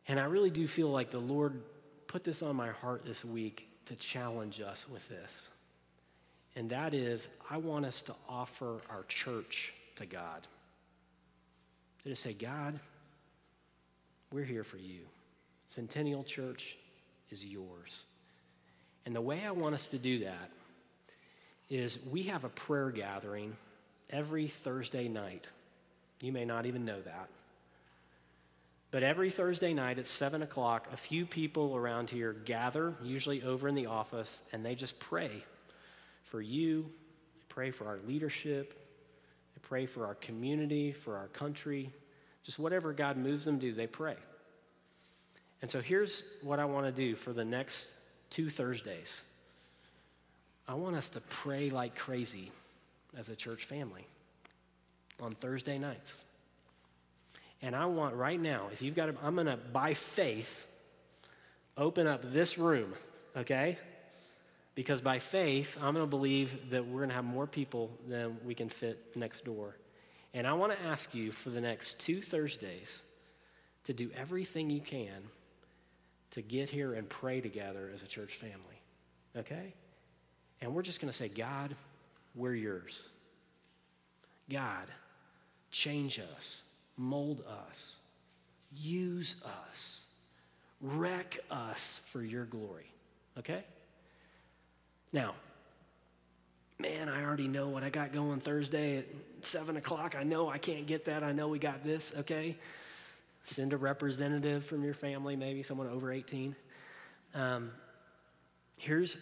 And 0.09 0.19
I 0.19 0.25
really 0.25 0.51
do 0.51 0.67
feel 0.67 0.89
like 0.89 1.11
the 1.11 1.19
Lord 1.19 1.61
put 2.07 2.25
this 2.25 2.43
on 2.43 2.57
my 2.57 2.69
heart 2.69 3.05
this 3.05 3.25
week 3.25 3.69
to 3.87 3.95
challenge 3.95 4.61
us 4.61 4.89
with 4.89 5.07
this. 5.09 5.49
And 6.57 6.71
that 6.71 6.93
is, 6.93 7.29
I 7.51 7.57
want 7.57 7.87
us 7.87 8.03
to 8.03 8.15
offer 8.29 8.81
our 8.91 9.05
church 9.09 9.73
to 9.97 10.07
God. 10.07 10.47
To 12.03 12.09
just 12.09 12.23
say, 12.23 12.33
God, 12.33 12.79
we're 14.33 14.45
here 14.45 14.65
for 14.65 14.77
you. 14.77 15.01
Centennial 15.67 16.25
Church 16.25 16.77
is 17.31 17.45
yours. 17.45 18.05
And 19.07 19.15
the 19.15 19.21
way 19.21 19.45
I 19.47 19.51
want 19.51 19.75
us 19.75 19.87
to 19.89 19.99
do 19.99 20.21
that 20.21 20.51
is 21.73 21.99
we 22.13 22.25
have 22.25 22.45
a 22.45 22.51
prayer 22.51 22.91
gathering 22.91 23.57
every 24.11 24.47
Thursday 24.47 25.09
night. 25.09 25.47
You 26.21 26.31
may 26.31 26.45
not 26.45 26.67
even 26.67 26.85
know 26.85 27.01
that. 27.01 27.29
But 28.91 29.03
every 29.03 29.31
Thursday 29.31 29.73
night 29.73 29.99
at 29.99 30.07
7 30.07 30.43
o'clock, 30.43 30.89
a 30.93 30.99
few 30.99 31.25
people 31.25 31.75
around 31.75 32.11
here 32.11 32.35
gather, 32.35 32.95
usually 33.03 33.43
over 33.43 33.69
in 33.69 33.75
the 33.75 33.87
office, 33.87 34.43
and 34.53 34.63
they 34.63 34.75
just 34.75 35.01
pray 35.01 35.31
for 36.25 36.43
you. 36.43 36.83
They 37.37 37.45
pray 37.49 37.71
for 37.71 37.87
our 37.87 37.99
leadership. 38.07 38.75
They 39.55 39.61
pray 39.63 39.87
for 39.87 40.05
our 40.05 40.15
community, 40.17 40.93
for 40.93 41.17
our 41.17 41.29
country. 41.29 41.91
Just 42.45 42.59
whatever 42.59 42.93
God 42.93 43.17
moves 43.17 43.47
them 43.47 43.59
to 43.61 43.73
they 43.73 43.87
pray. 43.87 44.17
And 45.63 45.71
so 45.71 45.81
here's 45.81 46.23
what 46.43 46.59
I 46.59 46.67
want 46.67 46.85
to 46.85 46.93
do 46.93 47.17
for 47.17 47.33
the 47.33 47.47
next 47.47 47.89
two 48.29 48.51
Thursdays 48.51 49.23
I 50.67 50.75
want 50.75 50.97
us 50.97 51.11
to 51.11 51.21
pray 51.21 51.71
like 51.71 51.97
crazy 51.97 52.51
as 53.17 53.29
a 53.29 53.37
church 53.37 53.65
family 53.65 54.07
on 55.21 55.33
Thursday 55.33 55.79
nights. 55.79 56.21
And 57.61 57.77
I 57.77 57.87
want 57.87 58.15
right 58.15 58.41
now, 58.41 58.69
if 58.73 58.83
you've 58.83 58.95
got, 58.95 59.11
I'm 59.23 59.35
going 59.35 59.47
to, 59.47 59.57
by 59.57 59.95
faith, 59.95 60.67
open 61.77 62.07
up 62.07 62.33
this 62.33 62.59
room, 62.59 62.93
okay? 63.37 63.79
Because 64.75 65.01
by 65.01 65.19
faith, 65.19 65.77
I'm 65.81 65.95
going 65.95 66.05
to 66.05 66.11
believe 66.11 66.71
that 66.71 66.87
we're 66.87 66.99
going 66.99 67.11
to 67.11 67.15
have 67.15 67.25
more 67.25 67.47
people 67.47 67.91
than 68.09 68.37
we 68.45 68.55
can 68.55 68.69
fit 68.69 69.17
next 69.17 69.45
door. 69.45 69.77
And 70.35 70.47
I 70.47 70.55
want 70.55 70.73
to 70.73 70.83
ask 70.87 71.15
you 71.15 71.31
for 71.31 71.51
the 71.51 71.61
next 71.61 71.99
two 71.99 72.21
Thursdays 72.21 73.03
to 73.85 73.93
do 73.93 74.11
everything 74.17 74.71
you 74.71 74.81
can 74.81 75.23
to 76.33 76.43
get 76.43 76.71
here 76.71 76.95
and 76.95 77.09
pray 77.09 77.41
together 77.41 77.91
as 77.95 78.03
a 78.03 78.07
church 78.07 78.35
family, 78.35 78.81
okay? 79.37 79.75
And 80.63 80.75
we're 80.75 80.83
just 80.83 81.01
going 81.01 81.11
to 81.11 81.17
say, 81.17 81.29
God, 81.29 81.75
we're 82.35 82.55
yours. 82.55 83.07
God, 84.49 84.87
change 85.71 86.19
us 86.19 86.63
mold 86.97 87.43
us, 87.71 87.97
use 88.73 89.43
us, 89.45 90.01
wreck 90.81 91.39
us 91.51 92.01
for 92.11 92.23
your 92.23 92.45
glory. 92.45 92.91
Okay? 93.39 93.65
Now, 95.13 95.35
man, 96.79 97.09
I 97.09 97.25
already 97.25 97.49
know 97.49 97.69
what 97.69 97.83
I 97.83 97.91
got 97.91 98.13
going 98.13 98.41
Thursday 98.41 98.99
at 98.99 99.07
7 99.43 99.77
o'clock. 99.77 100.15
I 100.19 100.23
know 100.23 100.49
I 100.49 100.59
can't 100.59 100.87
get 100.87 101.05
that. 101.07 101.23
I 101.23 101.33
know 101.33 101.49
we 101.49 101.59
got 101.59 101.85
this. 101.85 102.13
Okay? 102.19 102.57
Send 103.43 103.73
a 103.73 103.77
representative 103.77 104.65
from 104.65 104.85
your 104.85 104.95
family, 104.95 105.37
maybe 105.37 105.63
someone 105.63 105.89
over 105.89 106.13
18. 106.13 106.55
Um, 107.35 107.71
here's 108.79 109.17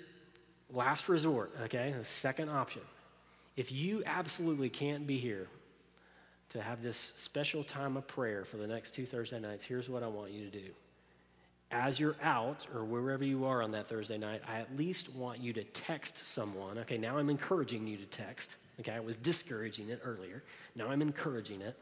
last 0.72 1.08
resort, 1.08 1.52
okay? 1.62 1.94
The 1.96 2.04
second 2.04 2.48
option. 2.48 2.82
If 3.56 3.72
you 3.72 4.02
absolutely 4.06 4.68
can't 4.68 5.06
be 5.06 5.18
here, 5.18 5.48
to 6.50 6.60
have 6.60 6.82
this 6.82 7.12
special 7.16 7.62
time 7.62 7.96
of 7.96 8.06
prayer 8.06 8.44
for 8.44 8.56
the 8.56 8.66
next 8.66 8.92
two 8.92 9.06
Thursday 9.06 9.38
nights, 9.38 9.64
here's 9.64 9.88
what 9.88 10.02
I 10.02 10.08
want 10.08 10.32
you 10.32 10.44
to 10.44 10.50
do. 10.50 10.70
As 11.70 12.00
you're 12.00 12.16
out 12.22 12.66
or 12.74 12.84
wherever 12.84 13.24
you 13.24 13.44
are 13.44 13.62
on 13.62 13.70
that 13.72 13.88
Thursday 13.88 14.18
night, 14.18 14.42
I 14.48 14.58
at 14.58 14.76
least 14.76 15.14
want 15.14 15.38
you 15.38 15.52
to 15.52 15.62
text 15.62 16.26
someone. 16.26 16.78
Okay, 16.78 16.98
now 16.98 17.16
I'm 17.16 17.30
encouraging 17.30 17.86
you 17.86 17.96
to 17.96 18.06
text. 18.06 18.56
Okay, 18.80 18.92
I 18.92 18.98
was 18.98 19.16
discouraging 19.16 19.90
it 19.90 20.00
earlier. 20.04 20.42
Now 20.74 20.88
I'm 20.88 21.02
encouraging 21.02 21.60
it. 21.60 21.76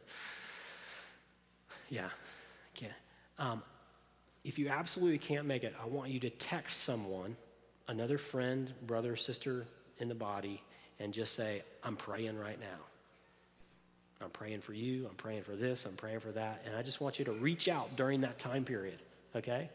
Yeah, 1.88 2.11
okay. 2.77 2.92
Um, 3.38 3.62
if 4.44 4.59
you 4.59 4.68
absolutely 4.68 5.18
can't 5.18 5.46
make 5.46 5.64
it, 5.64 5.74
I 5.83 5.87
want 5.87 6.11
you 6.11 6.20
to 6.20 6.31
text 6.31 6.83
someone, 6.83 7.37
another 7.88 8.18
friend, 8.18 8.72
brother, 8.87 9.16
sister 9.16 9.66
in 9.98 10.09
the 10.09 10.14
body, 10.14 10.62
and 11.01 11.12
just 11.12 11.35
say, 11.35 11.62
I'm 11.83 11.96
praying 11.96 12.38
right 12.38 12.61
now. 12.61 12.85
I'm 14.20 14.31
praying 14.31 14.61
for 14.61 14.74
you. 14.74 15.07
I'm 15.09 15.14
praying 15.14 15.42
for 15.42 15.57
this. 15.57 15.87
I'm 15.87 15.96
praying 15.96 16.20
for 16.20 16.33
that. 16.33 16.62
And 16.66 16.77
I 16.77 16.83
just 16.83 17.01
want 17.01 17.18
you 17.18 17.24
to 17.27 17.33
reach 17.33 17.68
out 17.68 17.96
during 17.96 18.20
that 18.22 18.38
time 18.38 18.64
period, 18.64 18.98
okay? 19.35 19.70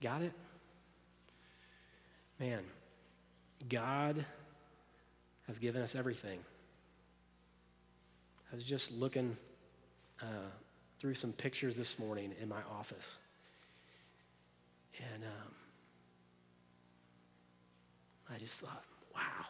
Got 0.00 0.22
it? 0.22 0.32
Man, 2.38 2.60
God 3.68 4.24
has 5.46 5.58
given 5.58 5.82
us 5.82 5.94
everything. 5.94 6.38
I 8.52 8.54
was 8.54 8.64
just 8.64 8.92
looking 8.92 9.36
uh, 10.22 10.50
through 11.00 11.14
some 11.14 11.32
pictures 11.32 11.76
this 11.76 11.98
morning 11.98 12.32
in 12.40 12.48
my 12.48 12.60
office. 12.78 13.18
And 15.12 15.24
um, 15.24 15.54
I 18.34 18.38
just 18.38 18.60
thought, 18.60 18.82
wow. 19.14 19.46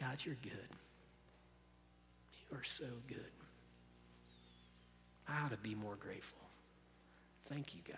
God, 0.00 0.18
you're 0.24 0.36
good. 0.42 0.68
You 2.50 2.58
are 2.58 2.64
so 2.64 2.86
good. 3.08 3.18
I 5.28 5.44
ought 5.44 5.50
to 5.50 5.56
be 5.56 5.74
more 5.74 5.96
grateful. 5.96 6.38
Thank 7.48 7.74
you, 7.74 7.80
God. 7.86 7.96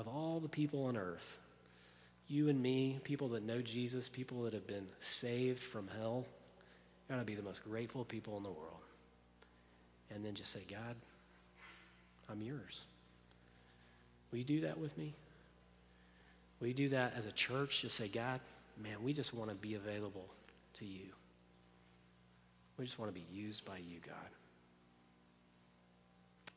Of 0.00 0.08
all 0.08 0.40
the 0.40 0.48
people 0.48 0.84
on 0.84 0.96
earth, 0.96 1.38
you 2.28 2.48
and 2.48 2.60
me, 2.60 2.98
people 3.04 3.28
that 3.28 3.44
know 3.44 3.62
Jesus, 3.62 4.08
people 4.08 4.42
that 4.42 4.52
have 4.52 4.66
been 4.66 4.86
saved 5.00 5.62
from 5.62 5.88
hell, 5.98 6.26
you 7.08 7.14
ought 7.14 7.18
to 7.18 7.24
be 7.24 7.34
the 7.34 7.42
most 7.42 7.64
grateful 7.64 8.04
people 8.04 8.36
in 8.36 8.42
the 8.42 8.50
world. 8.50 8.80
And 10.14 10.24
then 10.24 10.34
just 10.34 10.52
say, 10.52 10.60
God, 10.70 10.94
I'm 12.30 12.42
yours. 12.42 12.82
Will 14.30 14.38
you 14.38 14.44
do 14.44 14.60
that 14.62 14.78
with 14.78 14.96
me? 14.98 15.14
Will 16.60 16.68
you 16.68 16.74
do 16.74 16.88
that 16.90 17.14
as 17.16 17.26
a 17.26 17.32
church? 17.32 17.82
Just 17.82 17.96
say, 17.96 18.08
God, 18.08 18.40
man, 18.82 19.02
we 19.02 19.12
just 19.12 19.34
want 19.34 19.50
to 19.50 19.56
be 19.56 19.74
available 19.74 20.26
to 20.74 20.84
you. 20.84 21.06
We 22.78 22.84
just 22.84 22.98
want 22.98 23.14
to 23.14 23.18
be 23.18 23.26
used 23.32 23.64
by 23.64 23.78
you, 23.78 23.98
God. 24.06 24.14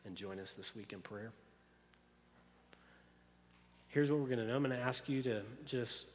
And 0.05 0.15
join 0.15 0.39
us 0.39 0.53
this 0.53 0.75
week 0.75 0.93
in 0.93 1.01
prayer. 1.01 1.31
Here's 3.89 4.09
what 4.09 4.19
we're 4.19 4.27
going 4.27 4.39
to 4.39 4.47
do 4.47 4.53
I'm 4.53 4.63
going 4.63 4.75
to 4.75 4.83
ask 4.83 5.09
you 5.09 5.21
to 5.23 5.41
just 5.65 6.07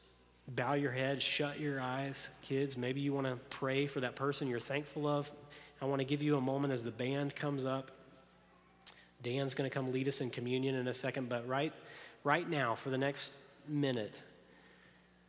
bow 0.48 0.74
your 0.74 0.92
head, 0.92 1.22
shut 1.22 1.58
your 1.58 1.80
eyes. 1.80 2.28
Kids, 2.42 2.76
maybe 2.76 3.00
you 3.00 3.12
want 3.12 3.26
to 3.26 3.36
pray 3.50 3.86
for 3.86 4.00
that 4.00 4.14
person 4.14 4.48
you're 4.48 4.60
thankful 4.60 5.06
of. 5.06 5.30
I 5.82 5.86
want 5.86 6.00
to 6.00 6.04
give 6.04 6.22
you 6.22 6.36
a 6.36 6.40
moment 6.40 6.72
as 6.72 6.82
the 6.82 6.90
band 6.90 7.34
comes 7.34 7.64
up. 7.64 7.90
Dan's 9.22 9.54
going 9.54 9.68
to 9.68 9.74
come 9.74 9.90
lead 9.90 10.06
us 10.06 10.20
in 10.20 10.30
communion 10.30 10.74
in 10.74 10.88
a 10.88 10.94
second, 10.94 11.28
but 11.28 11.46
right, 11.48 11.72
right 12.24 12.48
now, 12.48 12.74
for 12.74 12.90
the 12.90 12.98
next 12.98 13.34
minute, 13.68 14.14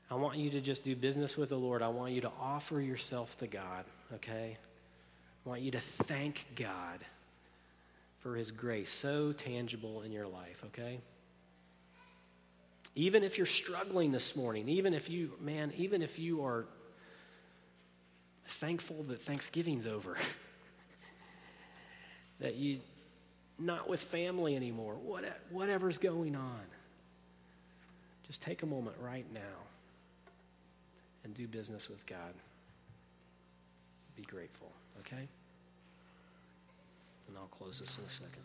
I 0.10 0.16
want 0.16 0.38
you 0.38 0.50
to 0.52 0.62
just 0.62 0.84
do 0.84 0.96
business 0.96 1.36
with 1.38 1.50
the 1.50 1.58
Lord. 1.58 1.82
I 1.82 1.88
want 1.88 2.14
you 2.14 2.22
to 2.22 2.32
offer 2.40 2.80
yourself 2.80 3.38
to 3.40 3.48
God, 3.48 3.86
okay? 4.14 4.58
I 5.46 5.50
want 5.50 5.62
you 5.62 5.72
to 5.72 5.80
thank 5.80 6.46
God 6.56 7.00
for 8.20 8.36
his 8.36 8.52
grace, 8.52 8.90
so 8.90 9.32
tangible 9.32 10.02
in 10.02 10.12
your 10.12 10.28
life, 10.28 10.64
okay? 10.68 11.00
Even 12.96 13.24
if 13.24 13.38
you're 13.38 13.46
struggling 13.46 14.12
this 14.12 14.36
morning, 14.36 14.70
even 14.70 14.94
if 14.94 15.10
you, 15.10 15.32
man, 15.42 15.72
even 15.78 16.02
if 16.02 16.18
you 16.18 16.44
are 16.44 16.66
thankful 18.48 19.04
that 19.04 19.22
Thanksgiving's 19.22 19.86
over, 19.86 20.18
that 22.40 22.56
you 22.56 22.80
not 23.58 23.88
with 23.88 24.02
family 24.02 24.56
anymore, 24.56 24.96
whatever's 25.50 25.98
going 25.98 26.36
on. 26.36 26.62
Just 28.26 28.42
take 28.42 28.64
a 28.64 28.66
moment 28.66 28.96
right 29.00 29.26
now 29.34 29.40
and 31.24 31.34
do 31.34 31.48
business 31.48 31.90
with 31.90 32.06
God. 32.06 32.34
Be 34.16 34.24
grateful, 34.24 34.72
okay? 35.00 35.28
And 37.28 37.38
I'll 37.38 37.48
close 37.48 37.80
this 37.80 37.98
in 37.98 38.06
a 38.06 38.10
second. 38.10 38.44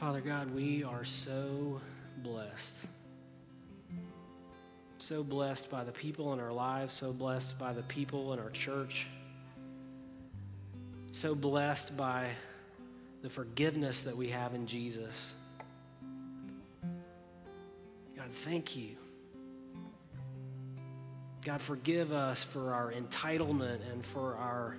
Father 0.00 0.22
God, 0.22 0.54
we 0.54 0.82
are 0.82 1.04
so 1.04 1.78
blessed. 2.22 2.86
So 4.96 5.22
blessed 5.22 5.70
by 5.70 5.84
the 5.84 5.92
people 5.92 6.32
in 6.32 6.40
our 6.40 6.54
lives, 6.54 6.94
so 6.94 7.12
blessed 7.12 7.58
by 7.58 7.74
the 7.74 7.82
people 7.82 8.32
in 8.32 8.38
our 8.38 8.48
church, 8.48 9.08
so 11.12 11.34
blessed 11.34 11.98
by 11.98 12.30
the 13.20 13.28
forgiveness 13.28 14.00
that 14.04 14.16
we 14.16 14.28
have 14.28 14.54
in 14.54 14.66
Jesus. 14.66 15.34
God, 18.16 18.30
thank 18.30 18.76
you. 18.76 18.96
God, 21.44 21.60
forgive 21.60 22.10
us 22.10 22.42
for 22.42 22.72
our 22.72 22.90
entitlement 22.90 23.80
and 23.92 24.02
for 24.02 24.36
our 24.36 24.78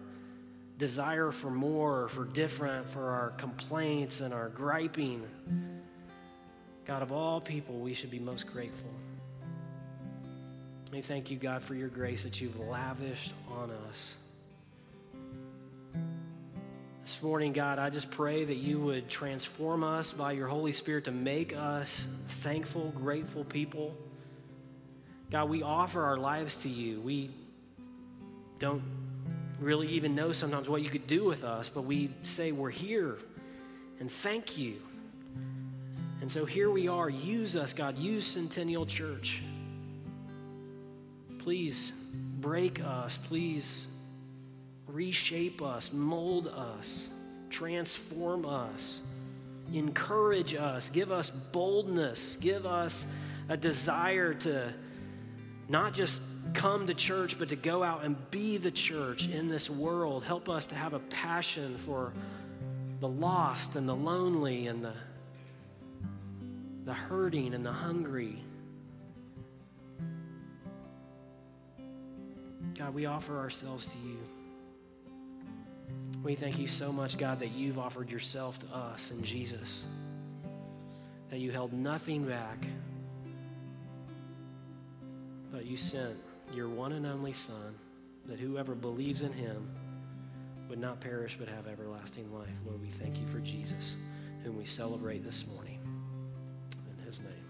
desire 0.78 1.32
for 1.32 1.52
more, 1.52 2.08
for 2.10 2.26
different, 2.26 2.90
for 2.90 3.12
our 3.12 3.32
complaints 3.32 4.22
and 4.22 4.34
our 4.34 4.50
griping. 4.50 5.24
God, 6.86 7.02
of 7.02 7.12
all 7.12 7.40
people, 7.40 7.76
we 7.80 7.94
should 7.94 8.12
be 8.12 8.20
most 8.20 8.48
grateful. 8.52 8.90
We 10.92 11.02
thank 11.02 11.32
you, 11.32 11.38
God, 11.38 11.64
for 11.64 11.76
your 11.76 11.88
grace 11.88 12.24
that 12.24 12.42
you've 12.42 12.60
lavished 12.60 13.34
on 13.50 13.72
us. 13.90 14.16
This 17.02 17.24
morning, 17.24 17.54
God, 17.54 17.80
I 17.80 17.90
just 17.90 18.12
pray 18.12 18.44
that 18.44 18.58
you 18.58 18.80
would 18.80 19.10
transform 19.10 19.84
us 19.84 20.12
by 20.12 20.34
your 20.34 20.48
Holy 20.48 20.72
Spirit 20.72 21.06
to 21.06 21.12
make 21.12 21.56
us 21.56 22.06
thankful, 22.28 22.92
grateful 22.92 23.44
people. 23.44 23.96
God, 25.32 25.50
we 25.50 25.64
offer 25.64 26.04
our 26.04 26.18
lives 26.18 26.58
to 26.58 26.70
you. 26.70 27.00
We 27.02 27.32
don't 28.60 28.84
really 29.62 29.88
even 29.88 30.16
know 30.16 30.32
sometimes 30.32 30.68
what 30.68 30.82
you 30.82 30.90
could 30.90 31.08
do 31.08 31.24
with 31.24 31.44
us, 31.44 31.70
but 31.70 31.84
we 31.84 32.10
say 32.24 32.52
we're 32.52 32.70
here 32.70 33.18
and 34.00 34.12
thank 34.12 34.58
you. 34.58 34.76
And 36.20 36.32
so 36.32 36.46
here 36.46 36.70
we 36.70 36.88
are. 36.88 37.10
Use 37.10 37.56
us, 37.56 37.74
God. 37.74 37.98
Use 37.98 38.26
Centennial 38.26 38.86
Church. 38.86 39.42
Please 41.40 41.94
break 42.40 42.84
us. 42.84 43.18
Please 43.18 43.86
reshape 44.88 45.62
us, 45.62 45.94
mold 45.94 46.48
us, 46.48 47.08
transform 47.50 48.46
us, 48.46 49.00
encourage 49.74 50.54
us, 50.54 50.90
give 50.90 51.12
us 51.12 51.30
boldness, 51.30 52.38
give 52.42 52.66
us 52.66 53.06
a 53.50 53.58
desire 53.58 54.34
to 54.34 54.74
not 55.72 55.94
just 55.94 56.22
come 56.54 56.88
to 56.88 56.94
church, 56.94 57.40
but 57.40 57.50
to 57.50 57.56
go 57.56 57.82
out 57.82 58.04
and 58.04 58.18
be 58.30 58.58
the 58.58 58.72
church 58.72 59.28
in 59.28 59.48
this 59.48 59.70
world. 59.70 60.24
Help 60.24 60.50
us 60.50 60.68
to 60.68 60.76
have 60.76 60.94
a 60.94 61.00
passion 61.00 61.78
for 61.80 62.12
the 63.00 63.08
lost 63.08 63.78
and 63.78 63.88
the 63.88 63.96
lonely 63.96 64.68
and 64.68 64.84
the, 64.84 64.94
the 66.84 66.94
hurting 66.94 67.54
and 67.54 67.66
the 67.66 67.72
hungry. 67.72 68.44
God, 72.78 72.94
we 72.94 73.06
offer 73.06 73.40
ourselves 73.40 73.86
to 73.88 73.98
you. 74.06 74.18
We 76.22 76.36
thank 76.36 76.60
you 76.60 76.68
so 76.68 76.92
much, 76.92 77.18
God, 77.18 77.40
that 77.40 77.52
you've 77.52 77.80
offered 77.80 78.10
yourself 78.10 78.60
to 78.60 78.68
us 78.76 79.10
in 79.10 79.24
Jesus, 79.24 79.84
that 81.30 81.40
you 81.40 81.50
held 81.50 81.72
nothing 81.72 82.26
back, 82.26 82.66
but 85.52 85.66
you 85.66 85.78
sent 85.78 86.16
your 86.54 86.70
one 86.70 86.94
and 86.94 87.06
only 87.06 87.34
Son, 87.34 87.76
that 88.26 88.40
whoever 88.40 88.76
believes 88.76 89.22
in 89.22 89.34
him 89.34 89.70
would 90.70 90.80
not 90.80 91.02
perish 91.02 91.36
but 91.38 91.48
have 91.48 91.68
everlasting 91.68 92.32
life. 92.34 92.48
Lord, 92.66 92.82
we 92.82 92.90
thank 92.90 93.20
you 93.20 93.28
for 93.28 93.40
Jesus, 93.40 93.96
whom 94.44 94.58
we 94.58 94.66
celebrate 94.66 95.24
this 95.24 95.46
morning. 95.48 95.80
In 96.90 97.06
his 97.06 97.20
name. 97.20 97.41